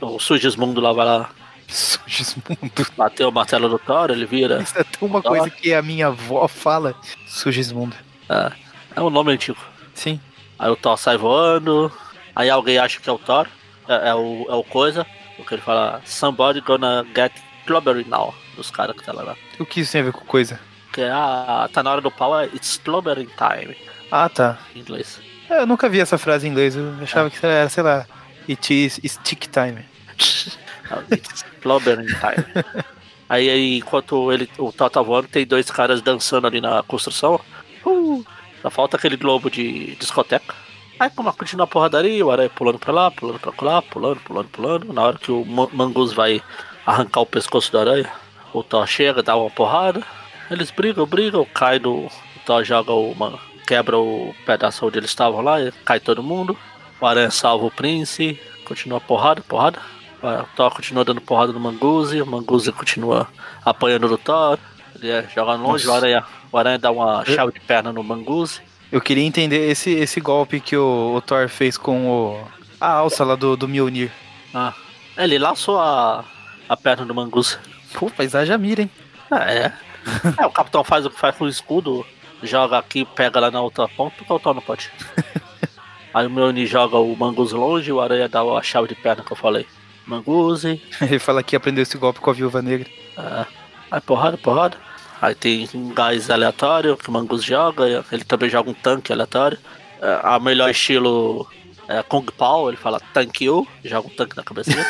[0.01, 1.29] o Sugismundo lá vai lá
[1.67, 2.57] Sugismundo.
[2.97, 4.61] bater o martelo do Thor, ele vira.
[4.61, 5.37] Isso é tão uma Thor.
[5.37, 6.93] coisa que a minha avó fala.
[7.25, 7.95] Sugismundo.
[8.29, 8.51] É,
[8.97, 9.57] é um nome antigo.
[9.93, 10.19] Sim.
[10.59, 11.91] Aí o Thor sai voando.
[12.35, 13.47] Aí alguém acha que é o Thor.
[13.87, 15.05] É, é o, é o coisa.
[15.37, 17.31] Porque ele fala, somebody gonna get
[17.65, 18.33] clobbering now.
[18.55, 19.35] Dos caras que tá lá.
[19.59, 20.59] O que isso tem a ver com coisa?
[20.91, 23.75] Que é, ah, tá na hora do pau, é it's clobbering time.
[24.11, 24.59] Ah, tá.
[24.75, 25.19] Em inglês.
[25.49, 26.75] É, Eu nunca vi essa frase em inglês.
[26.75, 28.05] Eu achava que era, sei lá,
[28.47, 29.83] it is stick time.
[31.11, 32.45] It's clobbering time.
[33.29, 37.39] Aí, aí, enquanto ele, o Thor tá voando, tem dois caras dançando ali na construção.
[37.83, 38.23] Uh,
[38.61, 40.53] só falta aquele globo de discoteca.
[40.99, 44.49] Aí como continua a porradaria, o aranha pulando pra lá, pulando pra lá, pulando, pulando,
[44.49, 44.93] pulando.
[44.93, 46.43] Na hora que o Ma- Mangus vai
[46.85, 48.11] arrancar o pescoço do aranha,
[48.53, 50.03] o Thor chega, dá uma porrada.
[50.49, 51.93] Eles brigam, brigam, cai do.
[51.93, 52.11] O
[52.45, 53.39] Thor joga uma.
[53.65, 56.57] quebra o pedaço onde eles estavam lá, cai todo mundo.
[57.01, 59.79] O aranha salva o príncipe, continua porrada, porrada.
[60.21, 63.27] O Thor continua dando porrada no Manguzi, o Manguzi continua
[63.65, 64.57] apanhando do Thor.
[64.95, 68.61] Ele é, joga longe, o aranha, o aranha dá uma chave de perna no Manguzi.
[68.91, 72.47] Eu queria entender esse, esse golpe que o, o Thor fez com o.
[72.79, 74.11] A alça lá do, do Mjolnir.
[74.53, 74.73] Ah,
[75.17, 76.23] ele laçou a,
[76.67, 77.57] a perna do Manguzi.
[77.93, 78.91] Pô, haja mira, hein?
[79.29, 79.73] Ah, é.
[80.37, 82.05] é, o capitão faz o que faz com o escudo,
[82.41, 84.91] joga aqui, pega lá na outra ponta, o Thor não pode.
[86.13, 89.31] Aí o Mjolnir joga o Manguzi longe, o aranha dá a chave de perna que
[89.31, 89.65] eu falei.
[90.05, 92.87] Manguzi, Ele fala que aprendeu esse golpe com a viúva negra.
[93.17, 93.45] É.
[93.89, 94.77] Aí porrada, porrada.
[95.21, 98.03] Aí tem um gás aleatório que o Mangus joga.
[98.11, 99.57] Ele também joga um tanque aleatório.
[100.01, 101.47] É, a melhor estilo
[101.87, 104.85] é Kung Pao, ele fala thank you, joga um tanque na cabeça dele.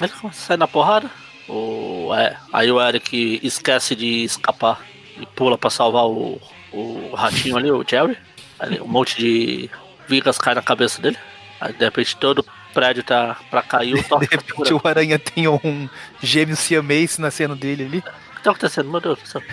[0.00, 1.10] Ele sair na porrada.
[1.48, 4.80] O, é, aí o Eric esquece de escapar
[5.18, 6.40] e pula pra salvar o,
[6.72, 8.16] o ratinho ali, o Jerry.
[8.58, 9.70] Aí um monte de
[10.08, 11.18] vigas cai na cabeça dele.
[11.60, 15.46] Aí de repente todo o prédio tá pra cair, o De repente o Aranha tem
[15.48, 15.88] um
[16.22, 17.98] gêmeo siamês nascendo dele ali.
[17.98, 18.90] O que tá acontecendo?
[18.90, 19.42] Meu Deus do céu.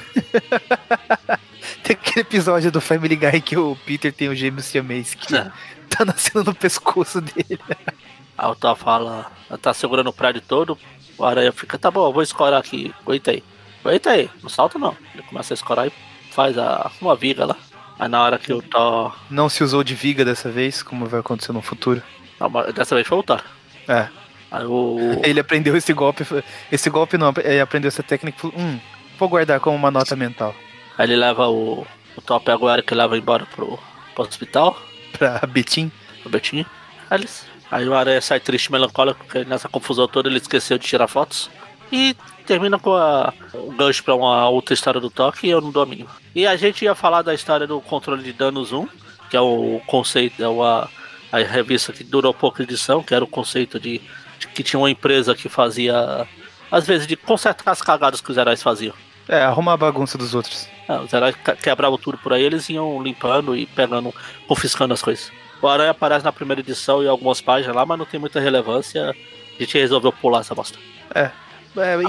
[1.83, 5.51] Tem aquele episódio do Family Guy que o Peter tem o gêmeo siamês que É.
[5.89, 7.59] tá nascendo no pescoço dele.
[8.41, 9.31] Aí o Thor fala,
[9.61, 10.75] tá segurando o prédio todo,
[11.15, 13.43] o aranha fica, tá bom, eu vou escorar aqui, aguenta aí.
[13.85, 14.97] Aguenta aí, não salta não.
[15.13, 15.91] Ele começa a escorar e
[16.31, 17.55] faz a, uma viga lá.
[17.99, 19.15] Aí na hora que o Thor.
[19.29, 22.01] Não se usou de viga dessa vez, como vai acontecer no futuro.
[22.39, 23.43] Não, dessa vez foi o Thor.
[23.87, 24.07] É.
[24.49, 24.97] Aí o.
[25.23, 26.25] Ele aprendeu esse golpe.
[26.71, 28.79] Esse golpe não, ele aprendeu essa técnica e falou, hum,
[29.19, 30.55] vou guardar como uma nota mental.
[30.97, 31.85] Aí ele leva o.
[32.17, 33.77] O Thor pega o Eric e leva embora pro,
[34.15, 34.81] pro hospital,
[35.15, 35.91] Pra Betim.
[36.21, 36.65] pro Betinho.
[37.07, 40.77] Aí, eles, aí o aranha sai triste e melancólico, porque nessa confusão toda ele esqueceu
[40.77, 41.49] de tirar fotos.
[41.91, 42.15] E
[42.45, 46.09] termina com a, o gancho pra uma outra história do Thor que eu não mínima.
[46.33, 48.87] E a gente ia falar da história do controle de danos 1,
[49.29, 50.89] que é o conceito, é uma,
[51.31, 54.01] a revista que durou pouca edição, que era o conceito de,
[54.39, 56.27] de que tinha uma empresa que fazia,
[56.69, 58.93] às vezes, de consertar as cagadas que os heróis faziam.
[59.27, 60.67] É, arrumar a bagunça dos outros.
[60.87, 64.13] Ah, os heróis quebravam tudo por aí, eles iam limpando e pegando,
[64.47, 65.31] confiscando as coisas.
[65.61, 69.09] O Aranha aparece na primeira edição e algumas páginas lá, mas não tem muita relevância.
[69.09, 70.77] A gente resolveu pular essa bosta.
[71.13, 71.31] É,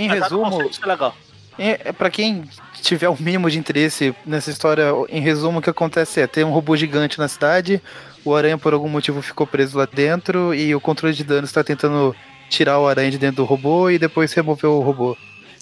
[0.00, 1.14] em Apesar resumo, ser legal.
[1.58, 2.44] É, é para quem
[2.80, 6.50] tiver o mínimo de interesse nessa história, em resumo, o que acontece é: tem um
[6.50, 7.80] robô gigante na cidade,
[8.24, 11.62] o aranha por algum motivo ficou preso lá dentro e o controle de danos está
[11.62, 12.16] tentando
[12.48, 15.16] tirar o aranha de dentro do robô e depois remover o robô.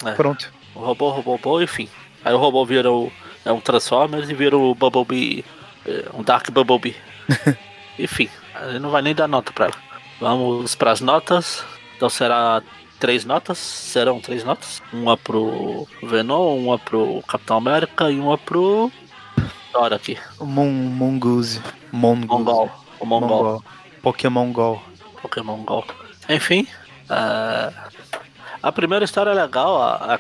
[0.05, 0.13] É.
[0.13, 0.53] Pronto.
[0.75, 1.89] O robô, robô, robô, enfim.
[2.25, 3.11] Aí o robô vira o,
[3.45, 5.45] é um Transformers e vira o Bumblebee,
[5.87, 6.95] é, um Dark Bumblebee.
[8.03, 8.29] enfim,
[8.69, 9.77] ele não vai nem dar nota pra ela.
[10.21, 11.65] Vamos pras notas.
[11.97, 12.63] Então será
[12.99, 14.83] três notas, serão três notas.
[14.93, 18.91] Uma pro Venom, uma pro Capitão América e uma pro
[19.73, 21.63] Thor aqui, Mon Mongoose.
[21.93, 22.27] Mongoose.
[22.27, 22.71] Mongol.
[22.99, 23.29] O Mongol.
[23.29, 23.65] Mongol.
[24.03, 24.83] Pokémon Go.
[25.23, 25.85] Pokémon Go.
[26.29, 26.67] Enfim,
[27.09, 27.73] é,
[28.63, 30.19] a primeira história é legal, a,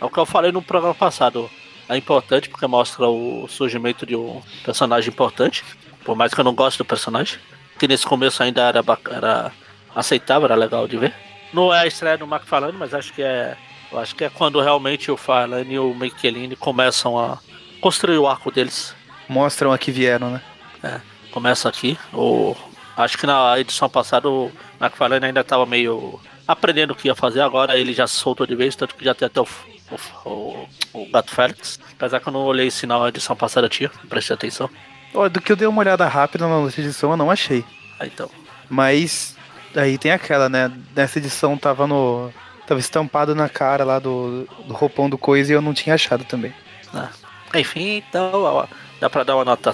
[0.00, 1.50] é o que eu falei no programa passado.
[1.88, 5.64] É importante porque mostra o surgimento de um personagem importante,
[6.06, 7.38] por mais que eu não goste do personagem,
[7.78, 9.52] que nesse começo ainda era, era
[9.94, 11.12] aceitável, era legal de ver.
[11.52, 13.56] Não é a estreia do falando, mas acho que é,
[13.90, 17.38] Eu acho que é quando realmente o Farlane e o Michelini começam a
[17.80, 18.94] construir o arco deles.
[19.28, 20.40] Mostram a que vieram, né?
[20.82, 21.00] É,
[21.32, 21.98] começa aqui.
[22.12, 22.54] O,
[22.96, 27.40] acho que na edição passada o McFarlane ainda estava meio aprendendo o que ia fazer,
[27.40, 29.48] agora ele já soltou de vez, tanto que já tem até o,
[29.90, 31.80] o, o, o Gato Félix.
[31.92, 34.70] Apesar que eu não olhei se na edição passada tinha, não prestei atenção.
[35.14, 37.64] Ó, do que eu dei uma olhada rápida na outra edição, eu não achei.
[37.98, 38.30] Ah, então.
[38.68, 39.36] Mas
[39.74, 40.70] aí tem aquela, né?
[40.94, 42.30] Nessa edição tava no.
[42.66, 46.24] Tava estampado na cara lá do, do roupão do coisa e eu não tinha achado
[46.24, 46.52] também.
[46.92, 47.08] né?
[47.54, 48.66] Enfim, então ó,
[49.00, 49.70] dá pra dar uma nota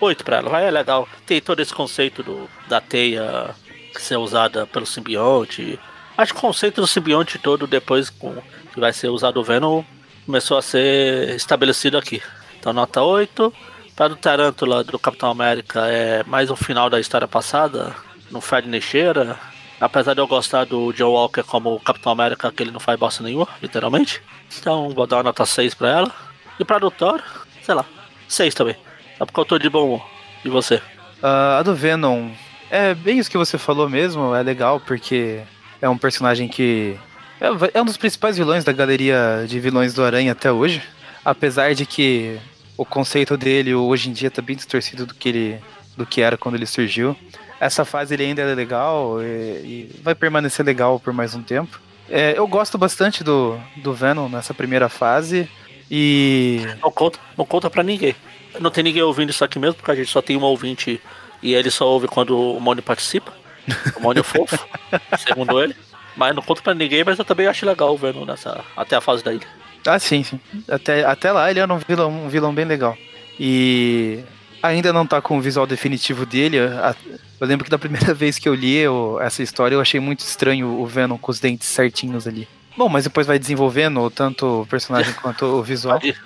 [0.00, 0.50] 8 pra ela.
[0.50, 1.08] Vai, é legal.
[1.24, 3.54] Tem todo esse conceito do, da teia
[3.96, 5.78] ser usada pelo simbionte.
[6.16, 8.34] Acho que o conceito do simbionte todo, depois com,
[8.74, 9.84] que vai ser usado o Venom,
[10.26, 12.20] começou a ser estabelecido aqui.
[12.58, 13.54] Então, nota 8.
[13.98, 17.96] Para do Tarântula do Capitão América é mais um final da história passada.
[18.30, 18.80] Não fede nem.
[19.80, 23.24] Apesar de eu gostar do John Walker como Capitão América, que ele não faz bosta
[23.24, 24.22] nenhuma, literalmente.
[24.56, 26.12] Então vou dar uma nota 6 pra ela.
[26.60, 27.20] E pra do Thor,
[27.60, 27.84] sei lá,
[28.28, 28.76] 6 também.
[29.18, 30.06] Só porque eu tô de bom humor.
[30.44, 30.80] E você?
[31.20, 32.30] Ah, a do Venom
[32.70, 35.40] é bem isso que você falou mesmo, é legal porque
[35.82, 36.96] é um personagem que
[37.40, 40.84] é, é um dos principais vilões da galeria de vilões do Aranha até hoje.
[41.24, 42.38] Apesar de que
[42.78, 45.60] o conceito dele hoje em dia tá bem distorcido do que ele
[45.96, 47.16] do que era quando ele surgiu.
[47.58, 51.80] Essa fase ele ainda é legal e, e vai permanecer legal por mais um tempo.
[52.08, 55.50] É, eu gosto bastante do, do Venom nessa primeira fase
[55.90, 58.14] e Não conta, não conta pra ninguém.
[58.60, 61.00] Não tem ninguém ouvindo isso aqui mesmo, porque a gente só tem um ouvinte
[61.42, 63.32] e ele só ouve quando o Mônio participa.
[63.96, 64.66] O Mônio é fofo,
[65.18, 65.74] segundo ele.
[66.16, 69.00] Mas não conta pra ninguém, mas eu também acho legal o Venom nessa, até a
[69.00, 69.46] fase da ilha.
[69.88, 70.38] Ah, sim, sim.
[70.68, 72.96] Até, até lá ele era um vilão, um vilão bem legal.
[73.38, 74.20] E
[74.62, 76.58] ainda não tá com o visual definitivo dele.
[76.58, 76.94] A-
[77.40, 80.20] Eu lembro que da primeira vez que eu li eu- essa história eu achei muito
[80.20, 82.48] estranho o Venom com os dentes certinhos ali.
[82.76, 85.98] Bom, mas depois vai desenvolvendo tanto o personagem quanto o visual.
[86.00, 86.18] Vai, de-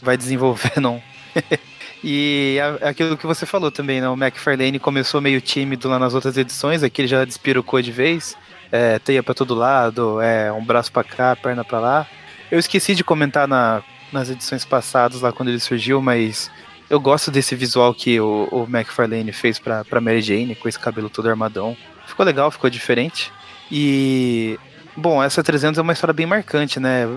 [0.00, 1.02] vai desenvolvendo.
[2.04, 4.08] e é aquilo que você falou também, né?
[4.08, 8.36] O McFarlane começou meio tímido lá nas outras edições, aqui ele já despirocou de vez.
[8.70, 12.06] É, teia pra todo lado, é um braço pra cá, perna pra lá.
[12.52, 13.82] Eu esqueci de comentar na-
[14.12, 16.50] nas edições passadas lá quando ele surgiu, mas
[16.90, 20.78] eu gosto desse visual que o, o McFarlane fez pra, pra Mary Jane, com esse
[20.78, 21.74] cabelo todo armadão.
[22.06, 23.32] Ficou legal, ficou diferente.
[23.70, 24.58] E,
[24.94, 27.08] bom, essa 300 é uma história bem marcante, né?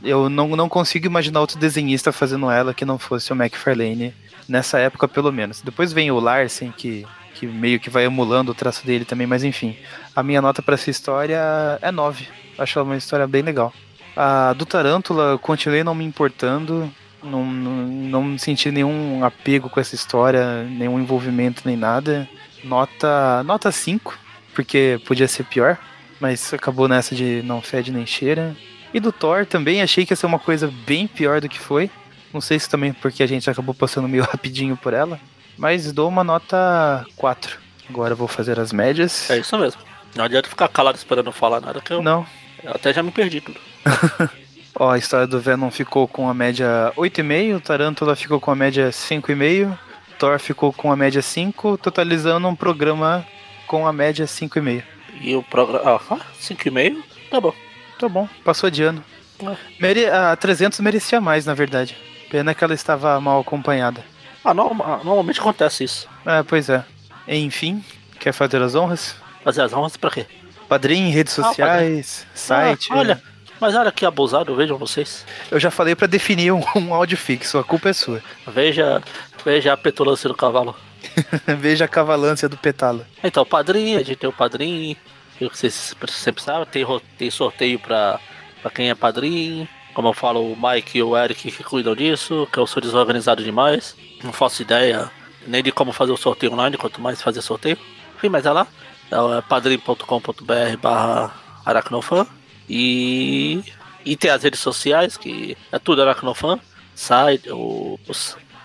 [0.00, 4.14] Eu não, não consigo imaginar outro desenhista fazendo ela que não fosse o McFarlane,
[4.48, 5.60] nessa época pelo menos.
[5.60, 9.42] Depois vem o Larsen, que, que meio que vai emulando o traço dele também, mas
[9.42, 9.76] enfim.
[10.14, 11.40] A minha nota pra essa história
[11.82, 12.28] é 9.
[12.56, 13.72] Acho ela uma história bem legal.
[14.16, 16.90] A do Tarântula, continuei não me importando,
[17.22, 22.28] não, não, não senti nenhum apego com essa história, nenhum envolvimento nem nada.
[22.62, 24.16] Nota, nota 5,
[24.54, 25.78] porque podia ser pior,
[26.20, 28.56] mas acabou nessa de não fede nem cheira.
[28.92, 31.90] E do Thor também achei que ia ser uma coisa bem pior do que foi.
[32.32, 35.18] Não sei se também porque a gente acabou passando meio rapidinho por ela,
[35.58, 37.58] mas dou uma nota 4.
[37.88, 39.28] Agora vou fazer as médias.
[39.30, 39.80] É isso mesmo.
[40.14, 42.24] Não adianta ficar calado esperando falar nada, que eu, Não,
[42.62, 43.58] eu até já me perdi tudo.
[44.76, 48.88] Ó, a história do Venom ficou com a média 8,5, Tarântula ficou com a média
[48.90, 49.78] 5,5,
[50.18, 53.24] Thor ficou com a média 5, totalizando um programa
[53.68, 54.82] com a média 5,5.
[55.20, 56.00] E o programa.
[56.10, 56.96] Ah, 5,5?
[57.30, 57.54] Tá bom.
[57.98, 59.04] Tá bom, passou de ano.
[59.40, 59.56] É.
[59.80, 60.06] Mere...
[60.06, 61.96] A 300 merecia mais, na verdade.
[62.30, 64.04] Pena que ela estava mal acompanhada.
[64.44, 66.08] Ah, norma- normalmente acontece isso.
[66.26, 66.84] É, pois é.
[67.28, 67.82] Enfim,
[68.18, 69.14] quer fazer as honras?
[69.44, 70.26] Fazer as honras pra quê?
[70.68, 72.88] Padrim, redes Ah, sociais, site.
[72.90, 73.22] Ah, olha,
[73.60, 75.24] mas olha que abusado, vejam vocês.
[75.50, 78.22] Eu já falei pra definir um, um áudio fixo, a culpa é sua.
[78.46, 79.02] Veja,
[79.44, 80.74] veja a petulância do cavalo.
[81.58, 83.06] Veja a cavalância do Petala.
[83.22, 84.96] Então, padrinho, a gente tem o padrinho.
[85.38, 86.86] que Vocês sempre sabem, tem,
[87.18, 88.18] tem sorteio pra,
[88.62, 89.68] pra quem é padrinho.
[89.92, 93.44] Como eu falo, o Mike e o Eric que cuidam disso, que eu sou desorganizado
[93.44, 93.94] demais.
[94.22, 95.10] Não faço ideia
[95.46, 97.78] nem de como fazer o sorteio online, quanto mais fazer sorteio.
[98.16, 98.66] Enfim, mas é lá.
[99.10, 101.32] É padrim.com.br barra
[101.64, 102.26] aracnofan.
[102.68, 103.62] E,
[104.04, 106.58] e tem as redes sociais, que é tudo aracnofan.
[106.94, 107.98] Site, o,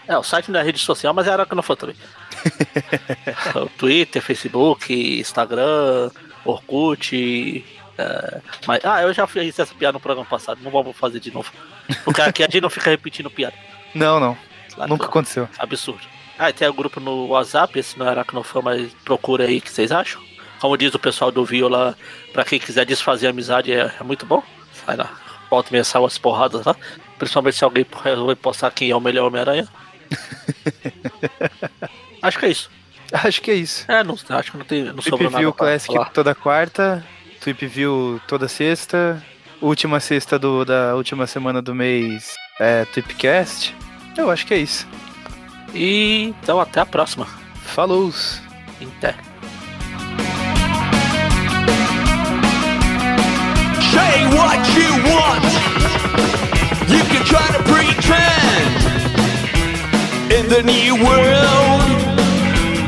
[0.08, 1.96] é, o site não é rede social, mas é aracnofan também.
[3.56, 6.12] O Twitter, Facebook, Instagram,
[6.46, 7.66] Orkut.
[7.98, 11.32] é, mas, ah, eu já fiz essa piada no programa passado, não vamos fazer de
[11.32, 11.52] novo.
[12.06, 13.56] Porque aqui a gente não fica repetindo piada.
[13.94, 14.38] Não, não.
[14.88, 15.50] Nunca aconteceu.
[15.58, 16.02] Absurdo.
[16.38, 19.70] Ah, tem o grupo no WhatsApp, esse não é Aracnofã, mas procura aí o que
[19.70, 20.22] vocês acham.
[20.60, 21.98] Como diz o pessoal do Viola,
[22.34, 24.44] pra quem quiser desfazer a amizade é, é muito bom.
[24.86, 25.10] Sai lá,
[25.50, 26.76] volta e meia sai umas porradas lá.
[27.18, 29.68] Principalmente se alguém resolver postar quem é o melhor Homem-Aranha.
[32.22, 32.70] acho que é isso.
[33.12, 33.86] Acho que é isso.
[33.88, 34.84] É, não, acho que não tem.
[34.84, 36.10] Não sobrou nada View Classic falar.
[36.12, 37.04] toda quarta,
[37.42, 39.22] Tweep View toda sexta.
[39.62, 43.76] última sexta do, da última semana do mês é Tweepcast.
[44.18, 44.88] Eu acho que é isso.
[45.74, 47.26] E então até a próxima.
[47.64, 48.12] Falou!
[48.98, 49.29] Até.
[53.94, 55.44] Say what you want.
[56.90, 58.72] You can try to pretend.
[60.32, 61.84] In the new world,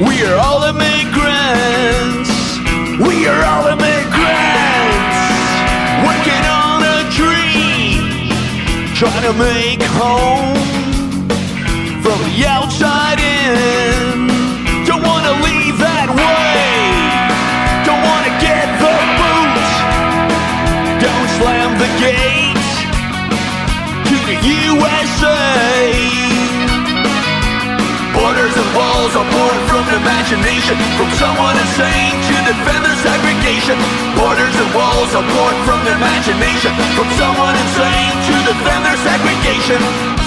[0.08, 2.32] we are all immigrants.
[3.00, 4.12] We are all immigrants.
[6.08, 8.02] Working on a dream.
[8.96, 10.81] Trying to make home
[24.42, 25.94] USA.
[28.14, 33.78] Borders and walls are born from imagination, from someone insane to defend their segregation.
[34.18, 40.22] Borders and walls are born from imagination, from someone insane to defend their segregation.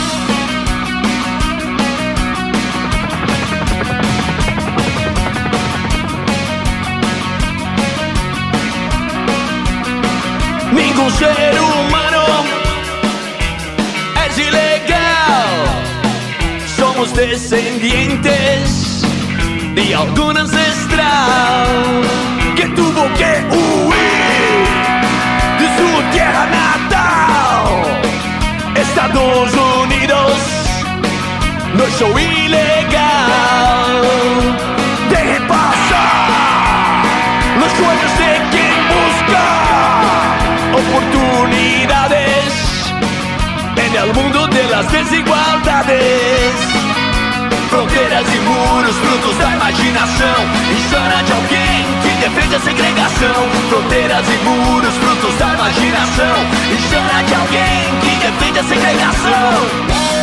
[11.14, 11.73] Ser
[17.12, 19.02] Descendientes
[19.74, 21.66] de algún ancestral
[22.56, 24.64] que tuvo que huir
[25.60, 27.64] de su tierra natal.
[28.74, 29.52] Estados
[29.82, 30.32] Unidos
[31.74, 34.02] no soy ilegal.
[35.10, 37.04] Deje pasar
[37.60, 39.46] los sueños de quien busca
[40.72, 42.48] oportunidades
[43.76, 44.53] en el mundo
[44.84, 46.54] las desigualdades.
[47.70, 50.36] Fronteiras e muros, frutos da imaginação
[50.76, 53.48] insana de alguém que defende a segregação.
[53.68, 56.36] Fronteiras e muros, frutos da imaginação
[56.72, 60.13] insana de alguém que defende a segregação.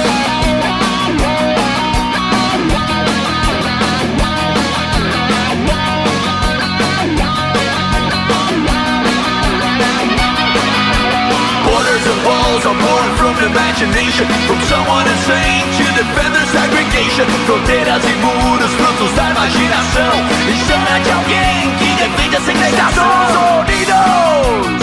[12.02, 14.26] Borders and walls are born from imagination.
[14.48, 20.14] From someone insane to defend their segregation Fronteiras e muros, frutos da imaginação
[20.50, 24.82] Insana de alguém que defende a segregação Estados Unidos,